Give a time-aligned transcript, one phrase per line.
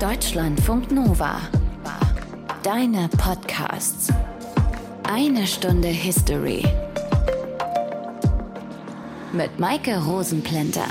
[0.00, 1.40] Deutschlandfunk Nova.
[2.62, 4.12] Deine Podcasts.
[5.02, 6.62] Eine Stunde History.
[9.32, 10.86] Mit Maike Rosenplanter.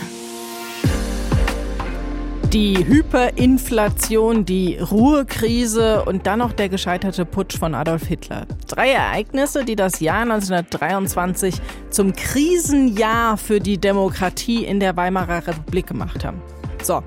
[2.52, 8.46] Die Hyperinflation, die Ruhrkrise und dann noch der gescheiterte Putsch von Adolf Hitler.
[8.68, 11.56] Drei Ereignisse, die das Jahr 1923
[11.92, 16.42] zum Krisenjahr für die Demokratie in der Weimarer Republik gemacht haben.
[16.84, 17.04] So,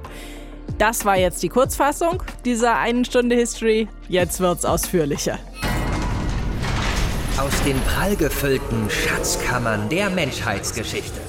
[0.81, 3.88] das war jetzt die Kurzfassung dieser einen Stunde History.
[4.09, 5.38] Jetzt wird's ausführlicher.
[7.38, 11.21] Aus den prallgefüllten Schatzkammern der Menschheitsgeschichte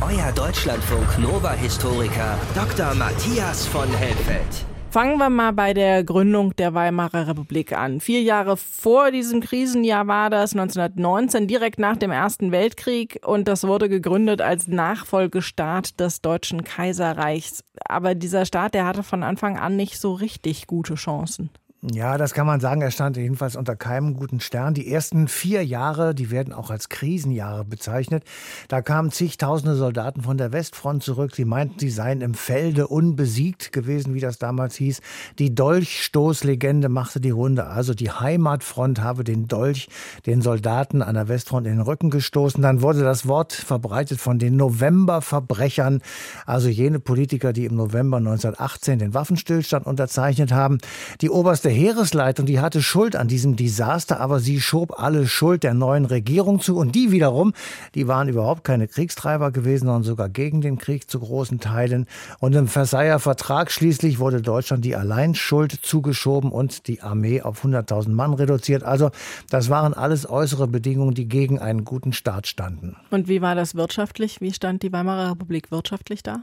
[0.00, 2.94] euer Deutschlandfunk Nova-Historiker Dr.
[2.94, 4.69] Matthias von Helfeld.
[4.90, 8.00] Fangen wir mal bei der Gründung der Weimarer Republik an.
[8.00, 13.20] Vier Jahre vor diesem Krisenjahr war das, 1919, direkt nach dem Ersten Weltkrieg.
[13.24, 17.62] Und das wurde gegründet als Nachfolgestaat des Deutschen Kaiserreichs.
[17.84, 21.50] Aber dieser Staat, der hatte von Anfang an nicht so richtig gute Chancen.
[21.82, 22.82] Ja, das kann man sagen.
[22.82, 24.74] Er stand jedenfalls unter keinem guten Stern.
[24.74, 28.22] Die ersten vier Jahre, die werden auch als Krisenjahre bezeichnet.
[28.68, 31.34] Da kamen zigtausende Soldaten von der Westfront zurück.
[31.34, 35.00] Sie meinten, sie seien im Felde unbesiegt gewesen, wie das damals hieß.
[35.38, 37.64] Die Dolchstoßlegende machte die Runde.
[37.64, 39.88] Also die Heimatfront habe den Dolch
[40.26, 42.60] den Soldaten an der Westfront in den Rücken gestoßen.
[42.60, 46.02] Dann wurde das Wort verbreitet von den Novemberverbrechern.
[46.44, 50.76] Also jene Politiker, die im November 1918 den Waffenstillstand unterzeichnet haben.
[51.22, 55.62] Die oberste oberste Heeresleitung, die hatte Schuld an diesem Desaster, aber sie schob alle Schuld
[55.62, 56.76] der neuen Regierung zu.
[56.76, 57.52] Und die wiederum,
[57.94, 62.06] die waren überhaupt keine Kriegstreiber gewesen, sondern sogar gegen den Krieg zu großen Teilen.
[62.40, 68.10] Und im Versailler Vertrag schließlich wurde Deutschland die Alleinschuld zugeschoben und die Armee auf 100.000
[68.10, 68.82] Mann reduziert.
[68.82, 69.10] Also
[69.48, 72.96] das waren alles äußere Bedingungen, die gegen einen guten Start standen.
[73.10, 74.40] Und wie war das wirtschaftlich?
[74.40, 76.40] Wie stand die Weimarer Republik wirtschaftlich da?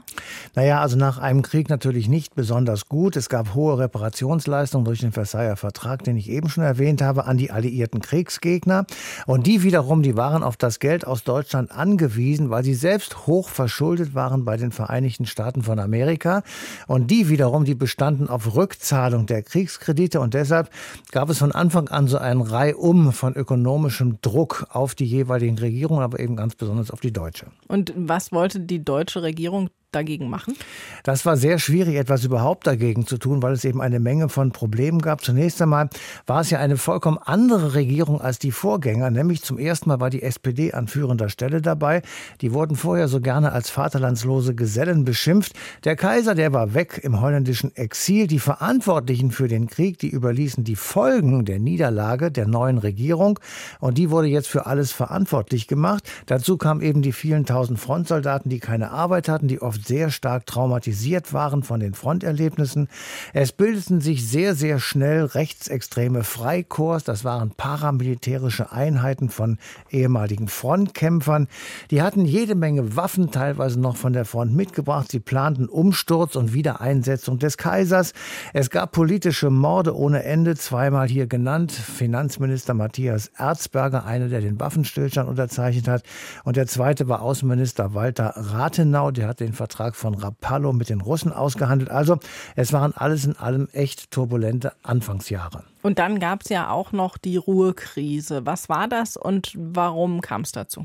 [0.54, 3.16] Naja, also nach einem Krieg natürlich nicht besonders gut.
[3.16, 7.36] Es gab hohe Reparationsleistungen durch den Versailler Vertrag, den ich eben schon erwähnt habe, an
[7.36, 8.86] die alliierten Kriegsgegner.
[9.26, 13.48] Und die wiederum, die waren auf das Geld aus Deutschland angewiesen, weil sie selbst hoch
[13.48, 16.44] verschuldet waren bei den Vereinigten Staaten von Amerika.
[16.86, 20.20] Und die wiederum, die bestanden auf Rückzahlung der Kriegskredite.
[20.20, 20.70] Und deshalb
[21.10, 26.04] gab es von Anfang an so einen Reihum von ökonomischem Druck auf die jeweiligen Regierungen,
[26.04, 27.46] aber eben ganz besonders auf die deutsche.
[27.66, 30.54] Und was wollte die deutsche Regierung dagegen machen?
[31.02, 34.52] Das war sehr schwierig, etwas überhaupt dagegen zu tun, weil es eben eine Menge von
[34.52, 35.22] Problemen gab.
[35.24, 35.88] Zunächst einmal
[36.26, 40.10] war es ja eine vollkommen andere Regierung als die Vorgänger, nämlich zum ersten Mal war
[40.10, 42.02] die SPD an führender Stelle dabei.
[42.42, 45.54] Die wurden vorher so gerne als vaterlandslose Gesellen beschimpft.
[45.84, 48.26] Der Kaiser, der war weg im holländischen Exil.
[48.26, 53.40] Die Verantwortlichen für den Krieg, die überließen die Folgen der Niederlage der neuen Regierung
[53.80, 56.04] und die wurde jetzt für alles verantwortlich gemacht.
[56.26, 60.10] Dazu kamen eben die vielen tausend Frontsoldaten, die keine Arbeit hatten, die oft oft sehr
[60.10, 62.88] stark traumatisiert waren von den Fronterlebnissen.
[63.32, 67.04] Es bildeten sich sehr, sehr schnell rechtsextreme Freikorps.
[67.04, 69.58] Das waren paramilitärische Einheiten von
[69.90, 71.48] ehemaligen Frontkämpfern.
[71.90, 75.10] Die hatten jede Menge Waffen, teilweise noch von der Front mitgebracht.
[75.10, 78.12] Sie planten Umsturz und Wiedereinsetzung des Kaisers.
[78.52, 81.72] Es gab politische Morde ohne Ende, zweimal hier genannt.
[81.72, 86.02] Finanzminister Matthias Erzberger, einer, der den Waffenstillstand unterzeichnet hat.
[86.44, 90.88] Und der zweite war Außenminister Walter Rathenau, der hat den Vertrag Vertrag von Rapallo mit
[90.88, 91.90] den Russen ausgehandelt.
[91.90, 92.18] Also
[92.56, 95.64] es waren alles in allem echt turbulente Anfangsjahre.
[95.82, 98.44] Und dann gab es ja auch noch die Ruhrkrise.
[98.44, 100.84] Was war das und warum kam es dazu?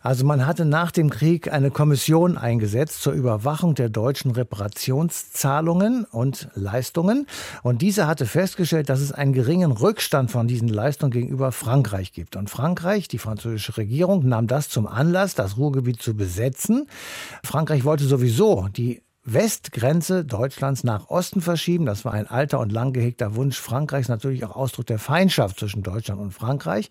[0.00, 6.48] Also man hatte nach dem Krieg eine Kommission eingesetzt zur Überwachung der deutschen Reparationszahlungen und
[6.54, 7.26] Leistungen.
[7.62, 12.36] Und diese hatte festgestellt, dass es einen geringen Rückstand von diesen Leistungen gegenüber Frankreich gibt.
[12.36, 16.86] Und Frankreich, die französische Regierung, nahm das zum Anlass, das Ruhrgebiet zu besetzen.
[17.42, 19.02] Frankreich wollte sowieso die
[19.32, 21.86] Westgrenze Deutschlands nach Osten verschieben.
[21.86, 25.82] Das war ein alter und lang gehegter Wunsch Frankreichs, natürlich auch Ausdruck der Feindschaft zwischen
[25.82, 26.90] Deutschland und Frankreich.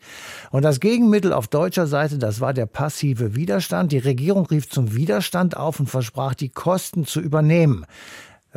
[0.51, 3.91] Und das Gegenmittel auf deutscher Seite, das war der passive Widerstand.
[3.91, 7.85] Die Regierung rief zum Widerstand auf und versprach, die Kosten zu übernehmen.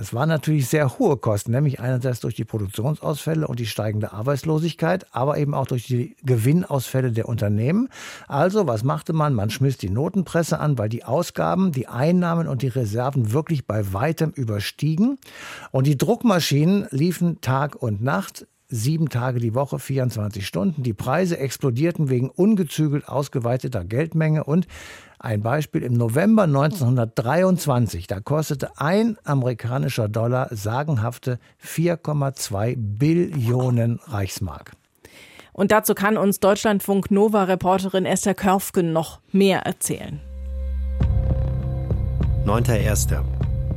[0.01, 5.05] Das waren natürlich sehr hohe Kosten, nämlich einerseits durch die Produktionsausfälle und die steigende Arbeitslosigkeit,
[5.15, 7.91] aber eben auch durch die Gewinnausfälle der Unternehmen.
[8.27, 9.35] Also, was machte man?
[9.35, 13.93] Man schmiss die Notenpresse an, weil die Ausgaben, die Einnahmen und die Reserven wirklich bei
[13.93, 15.19] weitem überstiegen.
[15.71, 20.83] Und die Druckmaschinen liefen Tag und Nacht sieben Tage die Woche, 24 Stunden.
[20.83, 24.67] Die Preise explodierten wegen ungezügelt ausgeweiteter Geldmenge und
[25.21, 34.73] ein Beispiel im November 1923, da kostete ein amerikanischer Dollar sagenhafte 4,2 Billionen Reichsmark.
[35.53, 40.21] Und dazu kann uns Deutschlandfunk Nova-Reporterin Esther Körfgen noch mehr erzählen.
[42.47, 43.23] 9.1.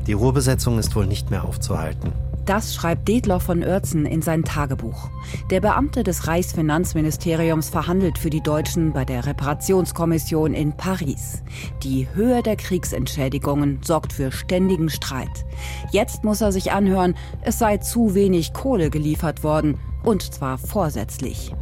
[0.07, 2.13] Die Ruhrbesetzung ist wohl nicht mehr aufzuhalten.
[2.45, 5.09] Das schreibt Detloff von Oertzen in sein Tagebuch.
[5.49, 11.41] Der Beamte des Reichsfinanzministeriums verhandelt für die Deutschen bei der Reparationskommission in Paris.
[11.83, 15.45] Die Höhe der Kriegsentschädigungen sorgt für ständigen Streit.
[15.91, 21.53] Jetzt muss er sich anhören, es sei zu wenig Kohle geliefert worden, und zwar vorsätzlich.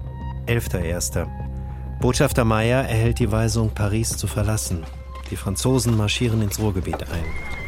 [0.47, 1.27] 11.01.
[1.99, 4.83] Botschafter Meyer erhält die Weisung, Paris zu verlassen.
[5.29, 7.60] Die Franzosen marschieren ins Ruhrgebiet ein.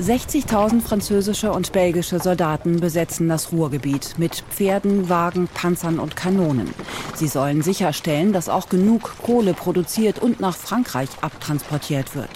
[0.00, 6.70] 60.000 französische und belgische Soldaten besetzen das Ruhrgebiet mit Pferden, Wagen, Panzern und Kanonen.
[7.14, 12.30] Sie sollen sicherstellen, dass auch genug Kohle produziert und nach Frankreich abtransportiert wird.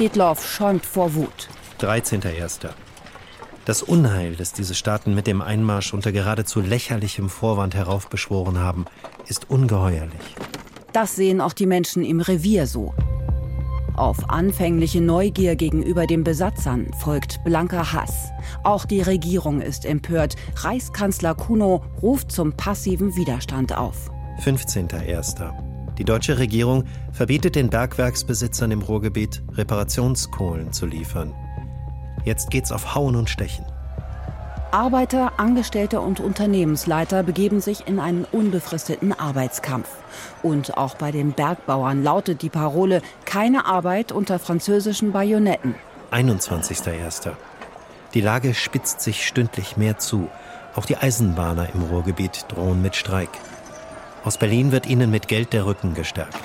[0.00, 1.48] Detloff schäumt vor Wut.
[1.80, 2.70] 13.01.
[3.66, 8.86] Das Unheil, das diese Staaten mit dem Einmarsch unter geradezu lächerlichem Vorwand heraufbeschworen haben,
[9.28, 10.34] ist ungeheuerlich.
[10.94, 12.94] Das sehen auch die Menschen im Revier so.
[14.02, 18.32] Auf anfängliche Neugier gegenüber den Besatzern folgt blanker Hass.
[18.64, 20.34] Auch die Regierung ist empört.
[20.56, 24.10] Reichskanzler Kuno ruft zum passiven Widerstand auf.
[24.40, 25.52] 15.01.
[25.98, 26.82] Die deutsche Regierung
[27.12, 31.32] verbietet den Bergwerksbesitzern im Ruhrgebiet, Reparationskohlen zu liefern.
[32.24, 33.64] Jetzt geht's auf Hauen und Stechen.
[34.72, 39.88] Arbeiter, Angestellte und Unternehmensleiter begeben sich in einen unbefristeten Arbeitskampf.
[40.42, 45.74] Und auch bei den Bergbauern lautet die Parole keine Arbeit unter französischen Bajonetten.
[46.10, 47.32] 21.01.
[48.14, 50.28] Die Lage spitzt sich stündlich mehr zu.
[50.74, 53.30] Auch die Eisenbahner im Ruhrgebiet drohen mit Streik.
[54.24, 56.38] Aus Berlin wird ihnen mit Geld der Rücken gestärkt.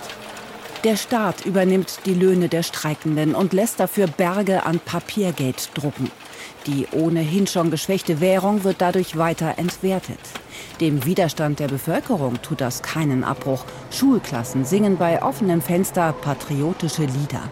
[0.84, 6.12] Der Staat übernimmt die Löhne der Streikenden und lässt dafür Berge an Papiergeld drucken.
[6.68, 10.20] Die ohnehin schon geschwächte Währung wird dadurch weiter entwertet.
[10.82, 13.64] Dem Widerstand der Bevölkerung tut das keinen Abbruch.
[13.90, 17.44] Schulklassen singen bei offenem Fenster patriotische Lieder.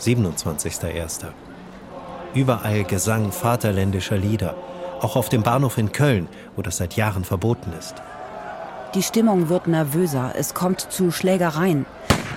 [0.00, 1.26] 27.01.
[2.34, 4.56] Überall Gesang vaterländischer Lieder.
[5.00, 7.94] Auch auf dem Bahnhof in Köln, wo das seit Jahren verboten ist.
[8.94, 10.32] Die Stimmung wird nervöser.
[10.34, 11.84] Es kommt zu Schlägereien.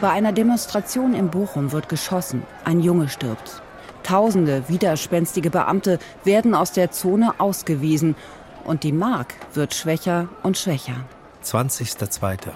[0.02, 2.42] Bei einer Demonstration in Bochum wird geschossen.
[2.66, 3.62] Ein Junge stirbt.
[4.02, 8.16] Tausende widerspenstige Beamte werden aus der Zone ausgewiesen.
[8.64, 11.06] Und die Mark wird schwächer und schwächer.
[11.44, 12.50] 20.02.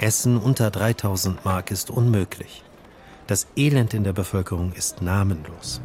[0.00, 2.64] Essen unter 3000 Mark ist unmöglich.
[3.28, 5.80] Das Elend in der Bevölkerung ist namenlos.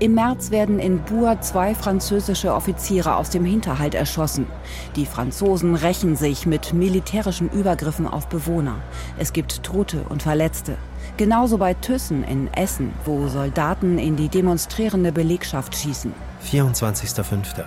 [0.00, 4.46] Im März werden in Bur zwei französische Offiziere aus dem Hinterhalt erschossen.
[4.94, 8.76] Die Franzosen rächen sich mit militärischen Übergriffen auf Bewohner.
[9.18, 10.78] Es gibt Tote und Verletzte.
[11.16, 16.14] Genauso bei Thyssen in Essen, wo Soldaten in die demonstrierende Belegschaft schießen.
[16.48, 17.64] 24.05.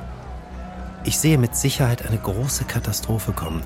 [1.03, 3.61] Ich sehe mit Sicherheit eine große Katastrophe kommen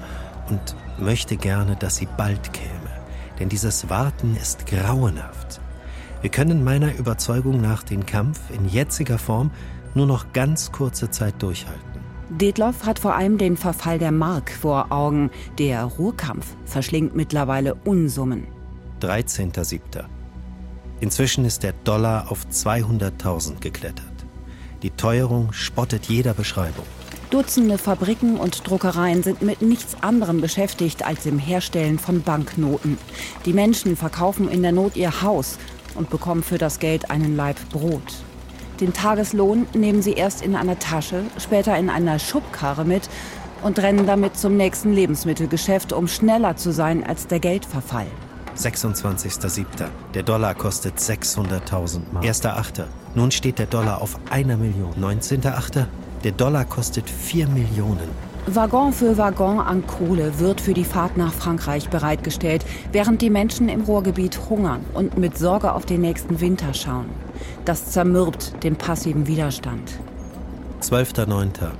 [0.49, 2.71] und möchte gerne, dass sie bald käme.
[3.39, 5.59] Denn dieses Warten ist grauenhaft.
[6.25, 9.51] Wir können meiner Überzeugung nach den Kampf in jetziger Form
[9.93, 12.01] nur noch ganz kurze Zeit durchhalten.
[12.31, 15.29] Detloff hat vor allem den Verfall der Mark vor Augen.
[15.59, 18.47] Der Ruhrkampf verschlingt mittlerweile Unsummen.
[19.01, 20.05] 13.07.
[20.99, 24.25] Inzwischen ist der Dollar auf 200.000 geklettert.
[24.81, 26.85] Die Teuerung spottet jeder Beschreibung.
[27.29, 32.97] Dutzende Fabriken und Druckereien sind mit nichts anderem beschäftigt als dem Herstellen von Banknoten.
[33.45, 35.57] Die Menschen verkaufen in der Not ihr Haus
[35.95, 38.23] und bekommen für das Geld einen Laib Brot.
[38.79, 43.09] Den Tageslohn nehmen sie erst in einer Tasche, später in einer Schubkarre mit
[43.63, 48.07] und rennen damit zum nächsten Lebensmittelgeschäft, um schneller zu sein als der Geldverfall.
[48.57, 49.65] 26.07.
[50.13, 52.25] Der Dollar kostet 600.000 Mark.
[52.25, 52.85] 1.08.
[53.13, 54.93] Nun steht der Dollar auf einer Million.
[54.99, 55.85] 19.08.
[56.23, 58.09] Der Dollar kostet 4 Millionen.
[58.47, 63.69] Waggon für Waggon an Kohle wird für die Fahrt nach Frankreich bereitgestellt, während die Menschen
[63.69, 67.09] im Ruhrgebiet hungern und mit Sorge auf den nächsten Winter schauen.
[67.65, 69.99] Das zermürbt den passiven Widerstand.
[70.81, 71.71] 12.09.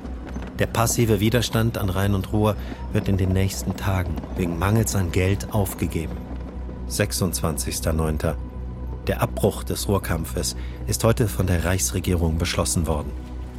[0.58, 2.56] Der passive Widerstand an Rhein und Ruhr
[2.94, 6.18] wird in den nächsten Tagen wegen Mangels an Geld aufgegeben.
[6.90, 8.34] 26.09.
[9.06, 10.56] Der Abbruch des Ruhrkampfes
[10.88, 13.12] ist heute von der Reichsregierung beschlossen worden.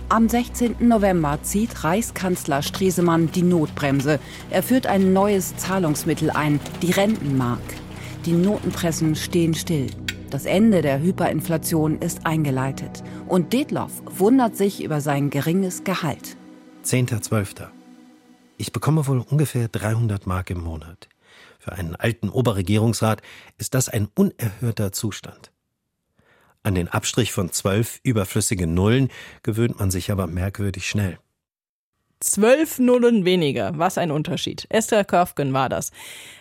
[0.09, 0.77] Am 16.
[0.87, 4.21] November zieht Reichskanzler Stresemann die Notbremse.
[4.51, 7.61] Er führt ein neues Zahlungsmittel ein, die Rentenmark.
[8.25, 9.89] Die Notenpressen stehen still.
[10.31, 13.03] Das Ende der Hyperinflation ist eingeleitet.
[13.27, 16.37] Und Detloff wundert sich über sein geringes Gehalt.
[16.85, 17.67] 10.12.
[18.59, 21.09] Ich bekomme wohl ungefähr 300 Mark im Monat.
[21.59, 23.23] Für einen alten Oberregierungsrat
[23.59, 25.51] ist das ein unerhörter Zustand.
[26.67, 29.09] An den Abstrich von zwölf überflüssigen Nullen
[29.45, 31.17] gewöhnt man sich aber merkwürdig schnell.
[32.19, 33.79] Zwölf Nullen weniger.
[33.79, 34.67] Was ein Unterschied.
[34.69, 35.93] Esther Körfgen war das.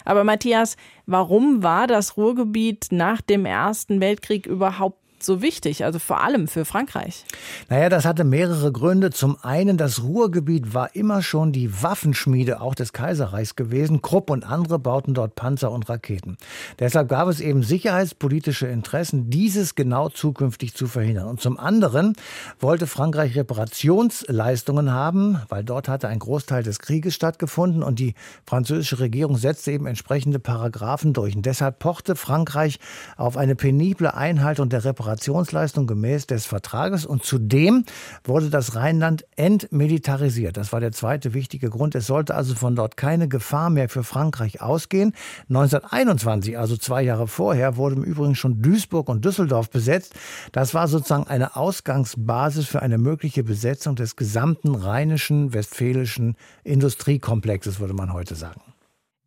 [0.04, 6.22] Aber Matthias, warum war das Ruhrgebiet nach dem Ersten Weltkrieg überhaupt so wichtig, also vor
[6.22, 7.26] allem für Frankreich?
[7.70, 9.10] Naja, das hatte mehrere Gründe.
[9.10, 14.02] Zum einen, das Ruhrgebiet war immer schon die Waffenschmiede auch des Kaiserreichs gewesen.
[14.02, 16.38] Krupp und andere bauten dort Panzer und Raketen.
[16.80, 21.28] Deshalb gab es eben sicherheitspolitische Interessen, dieses genau zukünftig zu verhindern.
[21.28, 22.14] Und zum anderen
[22.60, 28.14] wollte Frankreich Reparationsleistungen haben, weil dort hatte ein Großteil des Krieges stattgefunden und die
[28.46, 31.36] französische Regierung setzte eben entsprechende Paragraphen durch.
[31.36, 32.80] Und deshalb pochte Frankreich
[33.18, 34.84] auf eine penible Einhaltung der
[35.16, 37.06] Reparationsleistung gemäß des Vertrages.
[37.06, 37.86] Und zudem
[38.24, 40.58] wurde das Rheinland entmilitarisiert.
[40.58, 41.96] Das war der zweite wichtige Grund.
[41.96, 45.14] Es sollte also von dort keine Gefahr mehr für Frankreich ausgehen.
[45.50, 50.14] 1921, also zwei Jahre vorher, wurde im Übrigen schon Duisburg und Düsseldorf besetzt.
[50.52, 57.94] Das war sozusagen eine Ausgangsbasis für eine mögliche Besetzung des gesamten rheinischen, westfälischen Industriekomplexes, würde
[57.94, 58.75] man heute sagen.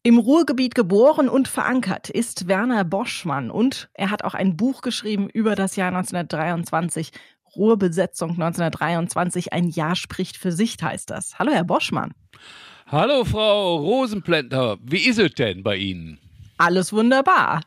[0.05, 5.29] Im Ruhrgebiet geboren und verankert ist Werner Boschmann und er hat auch ein Buch geschrieben
[5.29, 7.11] über das Jahr 1923.
[7.57, 11.39] Ruhrbesetzung 1923, ein Jahr spricht für sich, heißt das.
[11.39, 12.13] Hallo, Herr Boschmann.
[12.87, 14.79] Hallo, Frau Rosenplänter.
[14.83, 16.19] Wie ist es denn bei Ihnen?
[16.59, 17.63] Alles wunderbar.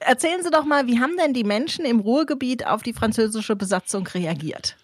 [0.00, 4.06] Erzählen Sie doch mal, wie haben denn die Menschen im Ruhrgebiet auf die französische Besatzung
[4.06, 4.76] reagiert?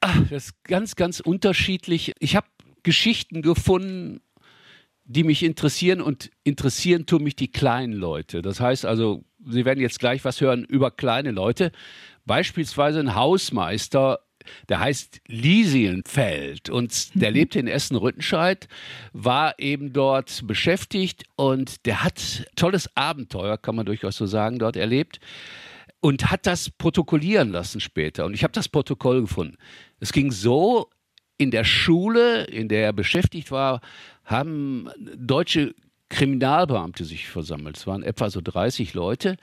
[0.00, 2.14] Ach, das ist ganz, ganz unterschiedlich.
[2.20, 2.46] Ich habe
[2.82, 4.20] Geschichten gefunden,
[5.08, 8.42] die mich interessieren und interessieren tun mich die kleinen Leute.
[8.42, 11.72] Das heißt also, Sie werden jetzt gleich was hören über kleine Leute.
[12.26, 14.20] Beispielsweise ein Hausmeister,
[14.68, 18.68] der heißt Liesienfeld und der lebte in Essen-Rüttenscheid,
[19.12, 24.76] war eben dort beschäftigt und der hat tolles Abenteuer, kann man durchaus so sagen, dort
[24.76, 25.20] erlebt
[26.00, 28.26] und hat das protokollieren lassen später.
[28.26, 29.56] Und ich habe das Protokoll gefunden.
[30.00, 30.90] Es ging so,
[31.38, 33.80] in der Schule, in der er beschäftigt war,
[34.24, 35.74] haben deutsche
[36.10, 37.76] Kriminalbeamte sich versammelt.
[37.76, 39.36] Es waren etwa so 30 Leute.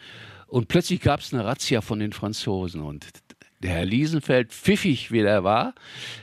[0.48, 2.82] Und plötzlich gab es eine Razzia von den Franzosen.
[2.82, 3.08] Und
[3.64, 5.74] der Herr Liesenfeld, pfiffig wie der war,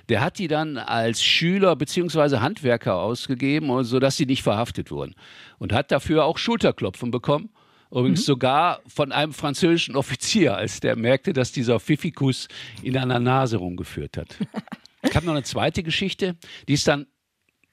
[0.08, 2.38] der hat die dann als Schüler bzw.
[2.38, 5.14] Handwerker ausgegeben, sodass sie nicht verhaftet wurden.
[5.58, 7.50] Und hat dafür auch Schulterklopfen bekommen.
[7.90, 8.24] Übrigens mhm.
[8.24, 12.48] sogar von einem französischen Offizier, als der merkte, dass dieser Pfiffikus
[12.82, 14.36] in einer Nase rumgeführt hat.
[15.02, 16.36] Ich habe noch eine zweite Geschichte,
[16.68, 17.06] die ist dann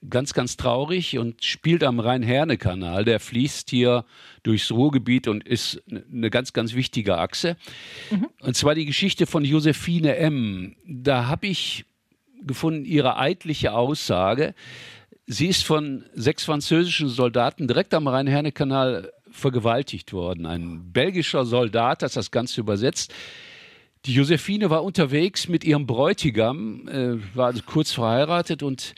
[0.10, 3.04] ganz, ganz traurig und spielt am Rhein-Herne-Kanal.
[3.04, 4.06] Der fließt hier
[4.44, 7.58] durchs Ruhrgebiet und ist eine ganz, ganz wichtige Achse.
[8.10, 8.28] Mhm.
[8.42, 10.76] Und zwar die Geschichte von Josephine M.
[10.86, 11.86] Da habe ich
[12.42, 14.56] gefunden ihre eidliche Aussage.
[15.28, 20.46] Sie ist von sechs französischen Soldaten direkt am Rhein-Herne-Kanal vergewaltigt worden.
[20.46, 23.14] Ein belgischer Soldat hat das Ganze übersetzt.
[24.06, 28.96] Die Josephine war unterwegs mit ihrem Bräutigam, äh, war also kurz verheiratet und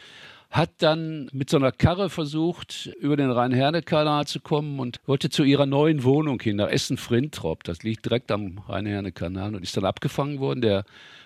[0.51, 5.43] hat dann mit so einer Karre versucht, über den Rhein-Herne-Kanal zu kommen und wollte zu
[5.43, 7.63] ihrer neuen Wohnung hin, nach Essen-Frintrop.
[7.63, 10.61] Das liegt direkt am Rhein-Herne-Kanal und ist dann abgefangen worden.
[10.61, 10.83] Der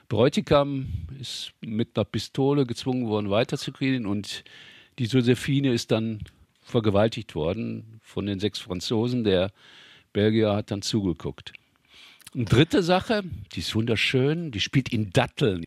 [0.08, 0.88] Bräutigam
[1.20, 4.44] ist mit einer Pistole gezwungen worden, weiterzugehen und
[5.00, 6.20] die Josephine ist dann
[6.62, 9.24] vergewaltigt worden von den sechs Franzosen.
[9.24, 9.52] Der
[10.14, 11.52] Belgier hat dann zugeguckt.
[12.36, 13.24] Eine dritte Sache,
[13.54, 15.64] die ist wunderschön, die spielt in Datteln.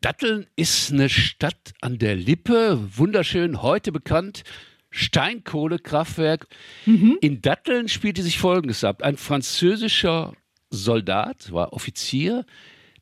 [0.00, 4.42] Datteln ist eine Stadt an der Lippe, wunderschön, heute bekannt.
[4.88, 6.46] Steinkohlekraftwerk.
[6.86, 7.18] Mhm.
[7.20, 9.02] In Datteln spielte sich Folgendes ab.
[9.02, 10.32] Ein französischer
[10.70, 12.46] Soldat, war Offizier,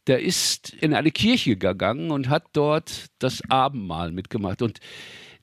[0.09, 4.61] der ist in eine Kirche gegangen und hat dort das Abendmahl mitgemacht.
[4.61, 4.81] Und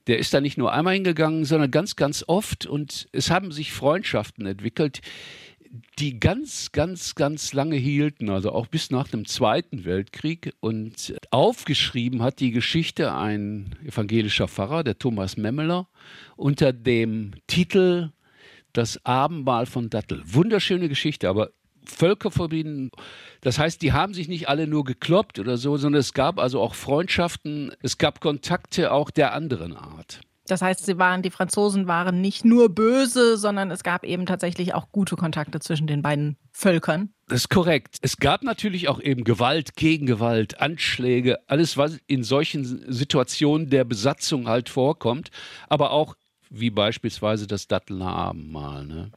[0.08, 2.66] der ist da nicht nur einmal hingegangen, sondern ganz, ganz oft.
[2.66, 5.00] Und es haben sich Freundschaften entwickelt,
[6.00, 10.54] die ganz, ganz, ganz lange hielten, also auch bis nach dem Zweiten Weltkrieg.
[10.60, 15.88] Und aufgeschrieben hat die Geschichte ein evangelischer Pfarrer, der Thomas Memmeler,
[16.36, 18.12] unter dem Titel
[18.74, 20.22] Das Abendmahl von Dattel.
[20.26, 21.52] Wunderschöne Geschichte, aber
[21.86, 22.92] völkerverbinden.
[23.42, 26.62] Das heißt, die haben sich nicht alle nur gekloppt oder so, sondern es gab also
[26.62, 30.22] auch Freundschaften, es gab Kontakte auch der anderen Art.
[30.48, 34.76] Das heißt, sie waren, die Franzosen waren nicht nur böse, sondern es gab eben tatsächlich
[34.76, 37.10] auch gute Kontakte zwischen den beiden Völkern.
[37.28, 37.98] Das ist korrekt.
[38.02, 44.48] Es gab natürlich auch eben Gewalt, Gegengewalt, Anschläge, alles, was in solchen Situationen der Besatzung
[44.48, 45.32] halt vorkommt,
[45.68, 46.16] aber auch
[46.52, 48.86] wie beispielsweise das Dattelner Abendmahl.
[48.86, 49.12] Ne?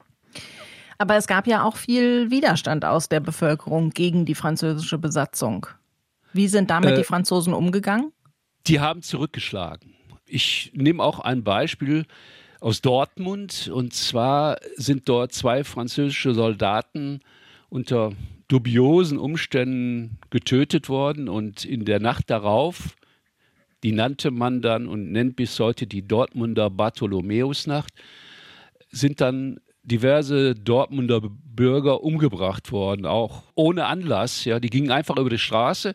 [0.96, 5.66] Aber es gab ja auch viel Widerstand aus der Bevölkerung gegen die französische Besatzung.
[6.32, 8.12] Wie sind damit äh, die Franzosen umgegangen?
[8.66, 9.94] Die haben zurückgeschlagen.
[10.28, 12.06] Ich nehme auch ein Beispiel
[12.60, 13.70] aus Dortmund.
[13.72, 17.20] Und zwar sind dort zwei französische Soldaten
[17.68, 18.12] unter
[18.48, 21.28] dubiosen Umständen getötet worden.
[21.28, 22.96] Und in der Nacht darauf,
[23.82, 27.92] die nannte man dann und nennt bis heute die Dortmunder Bartholomäusnacht,
[28.90, 34.44] sind dann diverse Dortmunder Bürger umgebracht worden, auch ohne Anlass.
[34.44, 35.94] Ja, die gingen einfach über die Straße.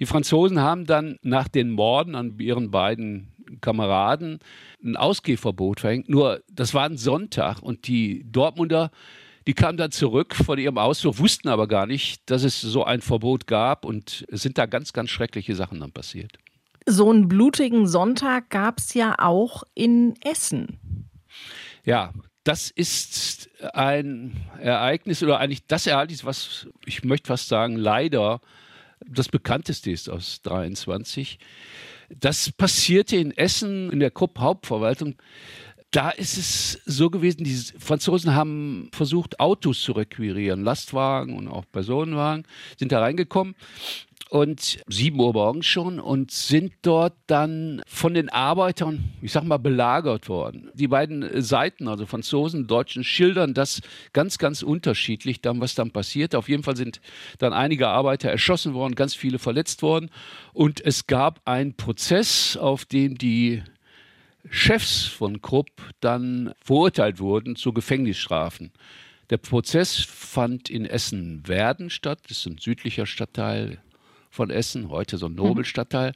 [0.00, 3.28] Die Franzosen haben dann nach den Morden an ihren beiden
[3.60, 4.40] Kameraden
[4.82, 6.08] ein Ausgehverbot verhängt.
[6.08, 8.90] Nur das war ein Sonntag und die Dortmunder,
[9.46, 13.00] die kamen dann zurück von ihrem Ausflug, wussten aber gar nicht, dass es so ein
[13.00, 16.38] Verbot gab und es sind da ganz, ganz schreckliche Sachen dann passiert.
[16.86, 20.78] So einen blutigen Sonntag gab es ja auch in Essen.
[21.84, 22.12] Ja,
[22.44, 28.40] das ist ein Ereignis oder eigentlich das Ereignis, was ich möchte fast sagen, leider
[29.04, 31.38] das bekannteste ist aus 23.
[32.08, 35.16] Das passierte in Essen in der Krupp Hauptverwaltung.
[35.90, 41.64] Da ist es so gewesen, die Franzosen haben versucht, Autos zu requirieren, Lastwagen und auch
[41.70, 42.44] Personenwagen,
[42.76, 43.54] sind da reingekommen
[44.28, 49.58] und sieben Uhr morgens schon und sind dort dann von den Arbeitern, ich sag mal,
[49.58, 50.70] belagert worden.
[50.74, 53.80] Die beiden Seiten, also Franzosen, Deutschen, schildern das
[54.12, 56.34] ganz, ganz unterschiedlich, dann, was dann passiert.
[56.34, 57.00] Auf jeden Fall sind
[57.38, 60.10] dann einige Arbeiter erschossen worden, ganz viele verletzt worden
[60.52, 63.62] und es gab einen Prozess, auf dem die
[64.50, 68.72] Chefs von Krupp dann verurteilt wurden zu Gefängnisstrafen.
[69.30, 73.78] Der Prozess fand in Essen-Werden statt, das ist ein südlicher Stadtteil
[74.36, 76.12] von Essen, heute so ein Nobelstadtteil.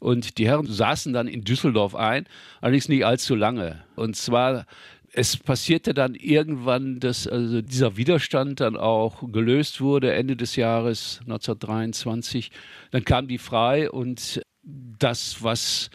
[0.00, 2.26] Und die Herren saßen dann in Düsseldorf ein,
[2.60, 3.82] allerdings nicht allzu lange.
[3.96, 4.64] Und zwar
[5.12, 11.20] es passierte dann irgendwann, dass also dieser Widerstand dann auch gelöst wurde, Ende des Jahres
[11.22, 12.50] 1923.
[12.90, 15.90] Dann kamen die frei und das, was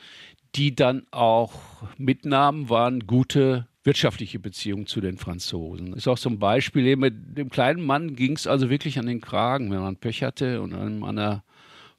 [0.55, 1.53] die dann auch
[1.97, 5.91] mitnahmen, waren gute wirtschaftliche Beziehungen zu den Franzosen.
[5.91, 6.95] Das ist auch so ein Beispiel.
[6.95, 10.61] Mit dem kleinen Mann ging es also wirklich an den Kragen, wenn man Pech hatte
[10.61, 11.43] und einem an der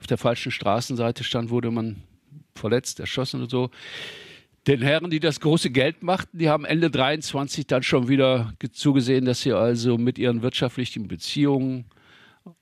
[0.04, 2.02] auf der falschen Straßenseite stand, wurde man
[2.54, 3.70] verletzt, erschossen und so.
[4.66, 9.25] Den Herren, die das große Geld machten, die haben Ende 23 dann schon wieder zugesehen,
[9.25, 11.87] dass sie also mit ihren wirtschaftlichen Beziehungen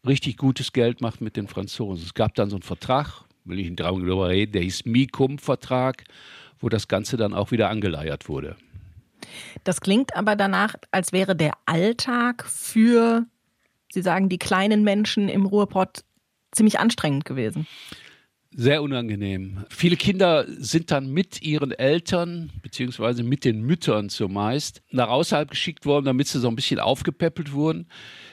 [0.06, 2.04] richtig gutes Geld machten mit den Franzosen.
[2.04, 6.04] Es gab dann so einen Vertrag, will ich nicht darüber reden, der hieß Mikum-Vertrag,
[6.60, 8.54] wo das Ganze dann auch wieder angeleiert wurde.
[9.64, 13.26] Das klingt aber danach, als wäre der Alltag für,
[13.92, 16.04] Sie sagen, die kleinen Menschen im Ruhrpott
[16.52, 17.66] ziemlich anstrengend gewesen.
[18.54, 19.64] Sehr unangenehm.
[19.70, 25.86] Viele Kinder sind dann mit ihren Eltern, beziehungsweise mit den Müttern zumeist, nach außerhalb geschickt
[25.86, 27.88] worden, damit sie so ein bisschen aufgepäppelt wurden.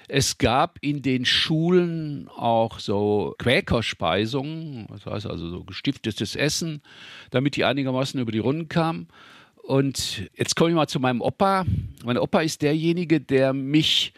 [0.10, 6.82] Es gab in den Schulen auch so Quäkerspeisungen, das heißt also so gestiftetes Essen,
[7.32, 9.08] damit die einigermaßen über die Runden kamen.
[9.56, 11.66] Und jetzt komme ich mal zu meinem Opa.
[12.04, 14.14] Mein Opa ist derjenige, der mich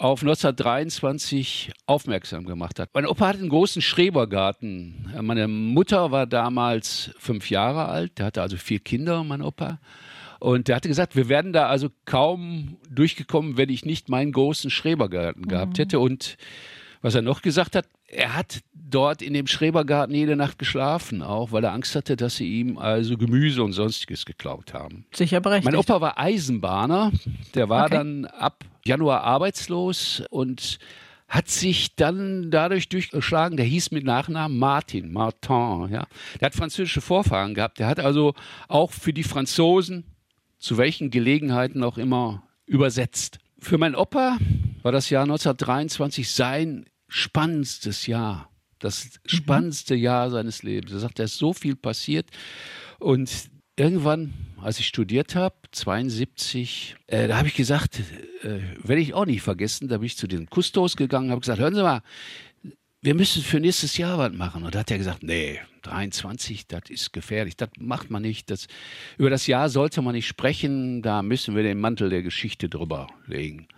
[0.00, 2.88] auf 1923 aufmerksam gemacht hat.
[2.94, 5.12] Mein Opa hat einen großen Schrebergarten.
[5.20, 9.78] Meine Mutter war damals fünf Jahre alt, der hatte also vier Kinder, mein Opa.
[10.38, 14.70] Und der hatte gesagt, wir wären da also kaum durchgekommen, wenn ich nicht meinen großen
[14.70, 15.82] Schrebergarten gehabt mhm.
[15.82, 16.00] hätte.
[16.00, 16.38] Und
[17.02, 21.52] was er noch gesagt hat, er hat dort in dem Schrebergarten jede Nacht geschlafen, auch
[21.52, 25.06] weil er Angst hatte, dass sie ihm also Gemüse und sonstiges geklaut haben.
[25.12, 25.72] Sicher berechtigt.
[25.72, 27.12] Mein Opa war Eisenbahner,
[27.54, 27.94] der war okay.
[27.94, 30.78] dann ab Januar arbeitslos und
[31.28, 36.06] hat sich dann dadurch durchgeschlagen, der hieß mit Nachnamen Martin, Martin, ja.
[36.40, 38.34] Der hat französische Vorfahren gehabt, der hat also
[38.66, 40.04] auch für die Franzosen
[40.58, 43.38] zu welchen Gelegenheiten auch immer übersetzt.
[43.60, 44.38] Für meinen Opa
[44.82, 48.50] war das Jahr 1923 sein spannendstes Jahr.
[48.78, 49.10] Das mhm.
[49.28, 50.02] spannendste mhm.
[50.02, 50.92] Jahr seines Lebens.
[50.92, 52.30] Er sagt, da ist so viel passiert.
[52.98, 53.30] Und
[53.76, 58.00] irgendwann, als ich studiert habe, 72, äh, da habe ich gesagt,
[58.42, 61.60] äh, werde ich auch nicht vergessen, da bin ich zu den Kustos gegangen, habe gesagt,
[61.60, 62.02] hören Sie mal,
[63.02, 64.62] wir müssen für nächstes Jahr was machen.
[64.62, 68.50] Und da hat er gesagt, nee, 23, das ist gefährlich, das macht man nicht.
[68.50, 68.66] Das,
[69.16, 73.08] über das Jahr sollte man nicht sprechen, da müssen wir den Mantel der Geschichte drüber
[73.26, 73.68] legen.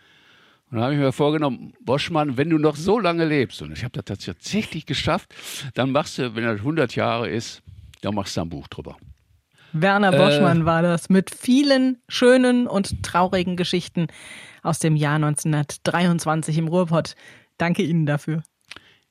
[0.73, 3.85] Und dann habe ich mir vorgenommen, Boschmann, wenn du noch so lange lebst, und ich
[3.85, 5.35] habe das tatsächlich geschafft,
[5.75, 7.63] dann machst du, wenn das 100 Jahre ist,
[8.01, 8.97] dann machst du ein Buch drüber.
[9.75, 14.07] Werner Boschmann äh, war das mit vielen schönen und traurigen Geschichten
[14.63, 17.17] aus dem Jahr 1923 im Ruhrpott.
[17.59, 18.43] Danke Ihnen dafür.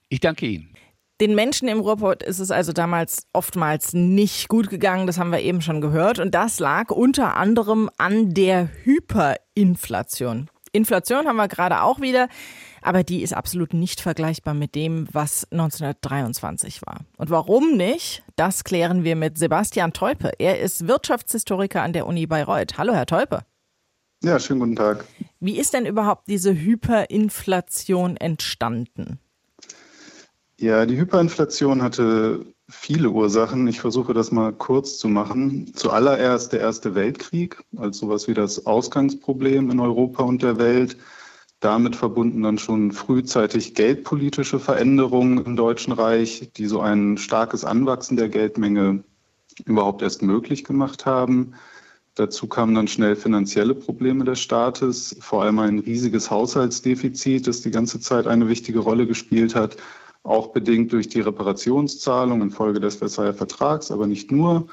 [0.10, 0.74] Ich danke Ihnen.
[1.19, 5.41] Den Menschen im Ruhrpott ist es also damals oftmals nicht gut gegangen, das haben wir
[5.41, 6.17] eben schon gehört.
[6.17, 10.50] Und das lag unter anderem an der Hyperinflation.
[10.72, 12.28] Inflation haben wir gerade auch wieder,
[12.82, 17.02] aber die ist absolut nicht vergleichbar mit dem, was 1923 war.
[17.18, 18.24] Und warum nicht?
[18.36, 20.32] Das klären wir mit Sebastian Teupe.
[20.40, 22.78] Er ist Wirtschaftshistoriker an der Uni Bayreuth.
[22.78, 23.46] Hallo, Herr Teupe.
[24.24, 25.06] Ja, schönen guten Tag.
[25.40, 29.20] Wie ist denn überhaupt diese Hyperinflation entstanden?
[30.58, 33.68] Ja, die Hyperinflation hatte viele Ursachen.
[33.68, 35.74] Ich versuche das mal kurz zu machen.
[35.76, 40.98] Zuallererst der Erste Weltkrieg als sowas wie das Ausgangsproblem in Europa und der Welt.
[41.60, 48.18] Damit verbunden dann schon frühzeitig geldpolitische Veränderungen im Deutschen Reich, die so ein starkes Anwachsen
[48.18, 49.04] der Geldmenge
[49.66, 51.54] überhaupt erst möglich gemacht haben.
[52.16, 57.72] Dazu kamen dann schnell finanzielle Probleme des Staates, vor allem ein riesiges Haushaltsdefizit, das die
[57.72, 59.78] ganze Zeit eine wichtige Rolle gespielt hat,
[60.24, 64.68] auch bedingt durch die Reparationszahlung infolge des Versailler Vertrags, aber nicht nur.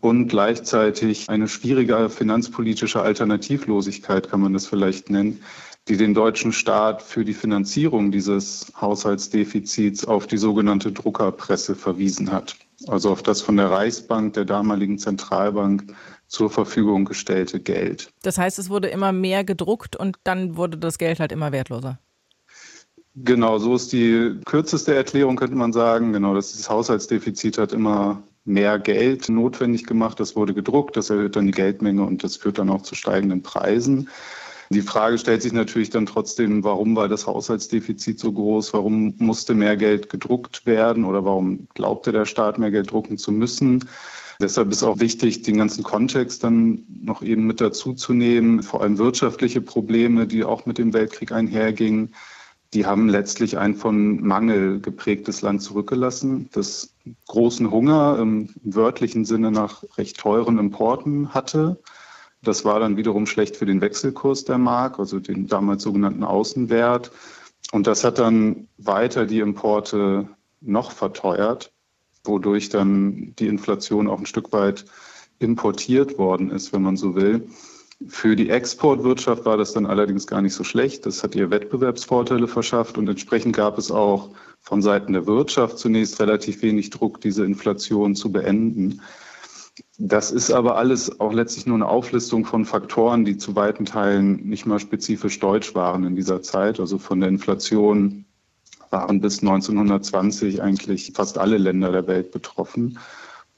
[0.00, 5.40] Und gleichzeitig eine schwierige finanzpolitische Alternativlosigkeit, kann man das vielleicht nennen,
[5.88, 12.56] die den deutschen Staat für die Finanzierung dieses Haushaltsdefizits auf die sogenannte Druckerpresse verwiesen hat.
[12.86, 15.94] Also auf das von der Reichsbank, der damaligen Zentralbank,
[16.26, 18.10] zur Verfügung gestellte Geld.
[18.22, 21.98] Das heißt, es wurde immer mehr gedruckt und dann wurde das Geld halt immer wertloser.
[23.16, 26.12] Genau, so ist die kürzeste Erklärung, könnte man sagen.
[26.12, 30.18] Genau, das Haushaltsdefizit hat immer mehr Geld notwendig gemacht.
[30.18, 33.42] Das wurde gedruckt, das erhöht dann die Geldmenge und das führt dann auch zu steigenden
[33.42, 34.08] Preisen.
[34.70, 38.72] Die Frage stellt sich natürlich dann trotzdem, warum war das Haushaltsdefizit so groß?
[38.72, 43.30] Warum musste mehr Geld gedruckt werden oder warum glaubte der Staat mehr Geld drucken zu
[43.30, 43.84] müssen?
[44.40, 48.82] Deshalb ist auch wichtig, den ganzen Kontext dann noch eben mit dazu zu nehmen, vor
[48.82, 52.12] allem wirtschaftliche Probleme, die auch mit dem Weltkrieg einhergingen.
[52.74, 56.94] Die haben letztlich ein von Mangel geprägtes Land zurückgelassen, das
[57.28, 61.80] großen Hunger im wörtlichen Sinne nach recht teuren Importen hatte.
[62.42, 67.12] Das war dann wiederum schlecht für den Wechselkurs der Mark, also den damals sogenannten Außenwert.
[67.72, 70.28] Und das hat dann weiter die Importe
[70.60, 71.70] noch verteuert
[72.24, 74.86] wodurch dann die Inflation auch ein Stück weit
[75.38, 77.48] importiert worden ist, wenn man so will.
[78.08, 81.06] Für die Exportwirtschaft war das dann allerdings gar nicht so schlecht.
[81.06, 84.30] Das hat ihr Wettbewerbsvorteile verschafft und entsprechend gab es auch
[84.60, 89.00] von Seiten der Wirtschaft zunächst relativ wenig Druck, diese Inflation zu beenden.
[89.98, 94.48] Das ist aber alles auch letztlich nur eine Auflistung von Faktoren, die zu weiten Teilen
[94.48, 96.80] nicht mal spezifisch deutsch waren in dieser Zeit.
[96.80, 98.24] Also von der Inflation
[98.90, 102.98] waren bis 1920 eigentlich fast alle Länder der Welt betroffen.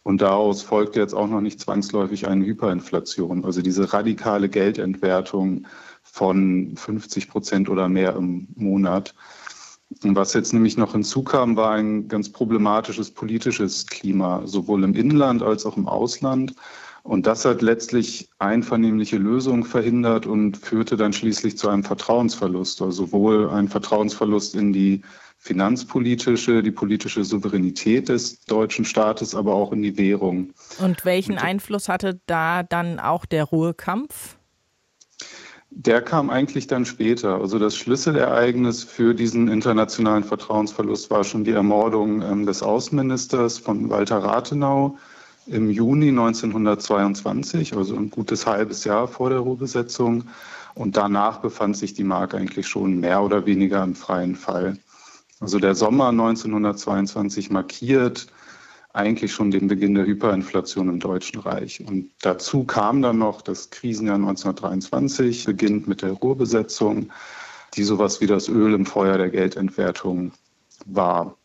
[0.07, 5.67] Und daraus folgte jetzt auch noch nicht zwangsläufig eine Hyperinflation, also diese radikale Geldentwertung
[6.05, 9.17] von 50 Prozent oder mehr im Monat.
[10.05, 15.43] Und was jetzt nämlich noch hinzukam, war ein ganz problematisches politisches Klima, sowohl im Inland
[15.43, 16.55] als auch im Ausland.
[17.07, 23.07] Und das hat letztlich einvernehmliche Lösungen verhindert und führte dann schließlich zu einem Vertrauensverlust, also
[23.07, 25.03] sowohl ein Vertrauensverlust in die
[25.39, 30.51] finanzpolitische, die politische Souveränität des deutschen Staates, aber auch in die Währung.
[30.81, 34.37] Und welchen Einfluss hatte da dann auch der Ruhekampf?
[35.71, 37.41] Der kam eigentlich dann später.
[37.41, 43.91] Also das Schlüsselereignis für diesen internationalen Vertrauensverlust war schon die Ermordung ähm, des Außenministers von
[43.91, 44.97] Walter Rathenau
[45.47, 50.25] im Juni 1922, also ein gutes halbes Jahr vor der Ruhrbesetzung.
[50.75, 54.79] Und danach befand sich die Mark eigentlich schon mehr oder weniger im freien Fall.
[55.41, 58.27] Also der Sommer 1922 markiert
[58.93, 61.83] eigentlich schon den Beginn der Hyperinflation im Deutschen Reich.
[61.87, 67.11] Und dazu kam dann noch das Krisenjahr 1923, beginnt mit der Ruhrbesetzung,
[67.75, 70.33] die sowas wie das Öl im Feuer der Geldentwertung
[70.87, 71.37] war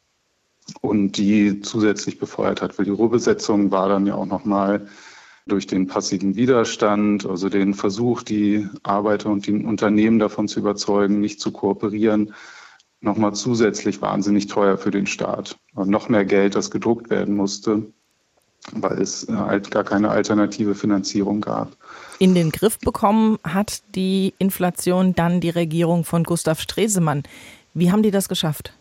[0.81, 2.77] und die zusätzlich befeuert hat.
[2.77, 4.87] Weil die Ruhrbesetzung war dann ja auch nochmal
[5.47, 11.19] durch den passiven Widerstand, also den Versuch, die Arbeiter und die Unternehmen davon zu überzeugen,
[11.19, 12.33] nicht zu kooperieren,
[13.01, 15.57] nochmal zusätzlich wahnsinnig teuer für den Staat.
[15.73, 17.83] Und noch mehr Geld, das gedruckt werden musste,
[18.73, 21.75] weil es halt gar keine alternative Finanzierung gab.
[22.19, 27.23] In den Griff bekommen hat die Inflation dann die Regierung von Gustav Stresemann.
[27.73, 28.73] Wie haben die das geschafft?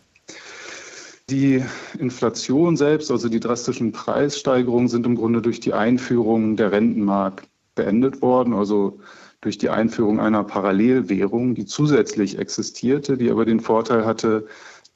[1.31, 1.63] Die
[1.97, 8.21] Inflation selbst, also die drastischen Preissteigerungen, sind im Grunde durch die Einführung der Rentenmark beendet
[8.21, 8.53] worden.
[8.53, 8.99] Also
[9.39, 14.45] durch die Einführung einer Parallelwährung, die zusätzlich existierte, die aber den Vorteil hatte,